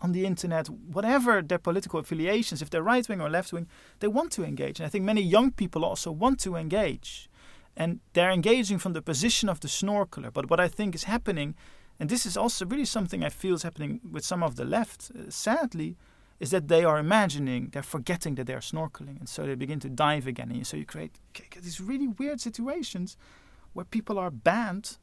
on 0.02 0.12
the 0.12 0.26
internet, 0.26 0.68
whatever 0.68 1.42
their 1.42 1.60
political 1.60 2.00
affiliations, 2.00 2.62
if 2.62 2.70
they're 2.70 2.84
right 2.84 3.08
wing 3.08 3.22
or 3.22 3.30
left 3.30 3.54
wing, 3.54 3.68
they 4.00 4.08
want 4.08 4.32
to 4.32 4.44
engage. 4.44 4.80
And 4.80 4.88
I 4.88 4.90
think 4.90 5.06
many 5.06 5.22
young 5.22 5.52
people 5.52 5.86
also 5.86 6.12
want 6.12 6.40
to 6.42 6.56
engage. 6.56 7.30
And 7.78 8.00
they're 8.14 8.32
engaging 8.32 8.80
from 8.80 8.94
the 8.94 9.02
position 9.02 9.48
of 9.48 9.60
the 9.60 9.68
snorkeler. 9.68 10.34
But 10.34 10.50
what 10.50 10.60
I 10.60 10.68
think 10.68 10.96
is 10.96 11.06
happening, 11.06 11.56
and 12.00 12.10
this 12.10 12.26
is 12.26 12.36
also 12.36 12.66
really 12.66 12.86
something 12.86 13.24
I 13.24 13.30
feel 13.30 13.54
is 13.56 13.64
happening 13.64 14.02
with 14.12 14.26
some 14.26 14.44
of 14.44 14.56
the 14.56 14.66
left, 14.66 15.12
uh, 15.12 15.30
sadly, 15.30 15.96
is 16.40 16.50
that 16.50 16.68
they 16.68 16.84
are 16.84 16.98
imagining, 16.98 17.70
they're 17.72 17.84
forgetting 17.84 18.36
that 18.36 18.48
they're 18.48 18.58
snorkeling. 18.58 19.20
And 19.20 19.30
so 19.30 19.46
they 19.46 19.56
begin 19.56 19.80
to 19.82 19.90
dive 19.90 20.26
again. 20.26 20.52
And 20.52 20.66
so 20.66 20.76
you 20.76 20.86
create 20.86 21.20
these 21.62 21.80
really 21.80 22.08
weird 22.08 22.42
situations 22.42 23.16
where 23.74 23.86
people 23.86 24.18
are 24.18 24.32
banned 24.32 24.98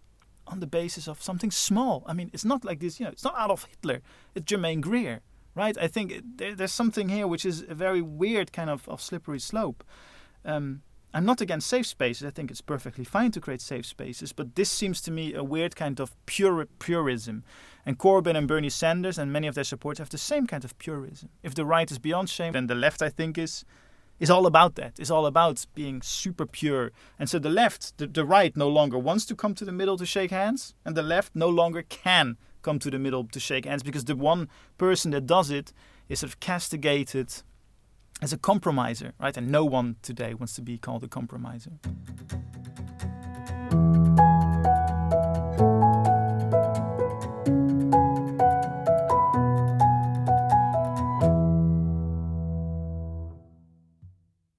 on 0.48 0.60
the 0.60 0.66
basis 0.66 1.08
of 1.08 1.22
something 1.22 1.50
small. 1.50 2.04
I 2.06 2.12
mean, 2.12 2.30
it's 2.32 2.44
not 2.44 2.64
like 2.64 2.80
this, 2.80 2.98
you 2.98 3.06
know, 3.06 3.12
it's 3.12 3.24
not 3.24 3.34
Adolf 3.38 3.64
Hitler, 3.64 4.00
it's 4.34 4.44
Germaine 4.44 4.80
Greer, 4.80 5.20
right? 5.54 5.76
I 5.78 5.86
think 5.86 6.12
there, 6.36 6.54
there's 6.54 6.72
something 6.72 7.08
here 7.08 7.26
which 7.26 7.44
is 7.44 7.64
a 7.68 7.74
very 7.74 8.02
weird 8.02 8.52
kind 8.52 8.70
of, 8.70 8.88
of 8.88 9.00
slippery 9.00 9.40
slope. 9.40 9.84
Um, 10.44 10.82
I'm 11.14 11.24
not 11.24 11.40
against 11.40 11.68
safe 11.68 11.86
spaces. 11.86 12.26
I 12.26 12.30
think 12.30 12.50
it's 12.50 12.60
perfectly 12.60 13.04
fine 13.04 13.30
to 13.32 13.40
create 13.40 13.62
safe 13.62 13.86
spaces, 13.86 14.32
but 14.32 14.56
this 14.56 14.70
seems 14.70 15.00
to 15.02 15.10
me 15.10 15.32
a 15.32 15.42
weird 15.42 15.74
kind 15.74 16.00
of 16.00 16.14
pure 16.26 16.66
purism. 16.78 17.44
And 17.86 17.98
Corbyn 17.98 18.36
and 18.36 18.46
Bernie 18.46 18.68
Sanders 18.68 19.16
and 19.16 19.32
many 19.32 19.46
of 19.46 19.54
their 19.54 19.64
supporters 19.64 20.00
have 20.00 20.10
the 20.10 20.18
same 20.18 20.46
kind 20.46 20.64
of 20.64 20.78
purism. 20.78 21.30
If 21.42 21.54
the 21.54 21.64
right 21.64 21.90
is 21.90 21.98
beyond 21.98 22.28
shame, 22.28 22.52
then 22.52 22.66
the 22.66 22.74
left, 22.74 23.00
I 23.00 23.08
think, 23.08 23.38
is 23.38 23.64
is 24.18 24.30
all 24.30 24.46
about 24.46 24.74
that. 24.76 24.98
It's 24.98 25.10
all 25.10 25.26
about 25.26 25.66
being 25.74 26.02
super 26.02 26.46
pure. 26.46 26.92
And 27.18 27.28
so 27.28 27.38
the 27.38 27.50
left, 27.50 27.96
the, 27.98 28.06
the 28.06 28.24
right 28.24 28.56
no 28.56 28.68
longer 28.68 28.98
wants 28.98 29.24
to 29.26 29.34
come 29.34 29.54
to 29.54 29.64
the 29.64 29.72
middle 29.72 29.96
to 29.96 30.06
shake 30.06 30.30
hands, 30.30 30.74
and 30.84 30.96
the 30.96 31.02
left 31.02 31.34
no 31.34 31.48
longer 31.48 31.82
can 31.82 32.36
come 32.62 32.78
to 32.80 32.90
the 32.90 32.98
middle 32.98 33.24
to 33.24 33.40
shake 33.40 33.64
hands 33.64 33.82
because 33.82 34.04
the 34.04 34.16
one 34.16 34.48
person 34.76 35.12
that 35.12 35.26
does 35.26 35.50
it 35.50 35.72
is 36.08 36.20
sort 36.20 36.32
of 36.32 36.40
castigated 36.40 37.32
as 38.20 38.32
a 38.32 38.38
compromiser, 38.38 39.12
right? 39.20 39.36
And 39.36 39.50
no 39.50 39.64
one 39.64 39.96
today 40.02 40.34
wants 40.34 40.54
to 40.56 40.62
be 40.62 40.76
called 40.76 41.04
a 41.04 41.08
compromiser. 41.08 41.72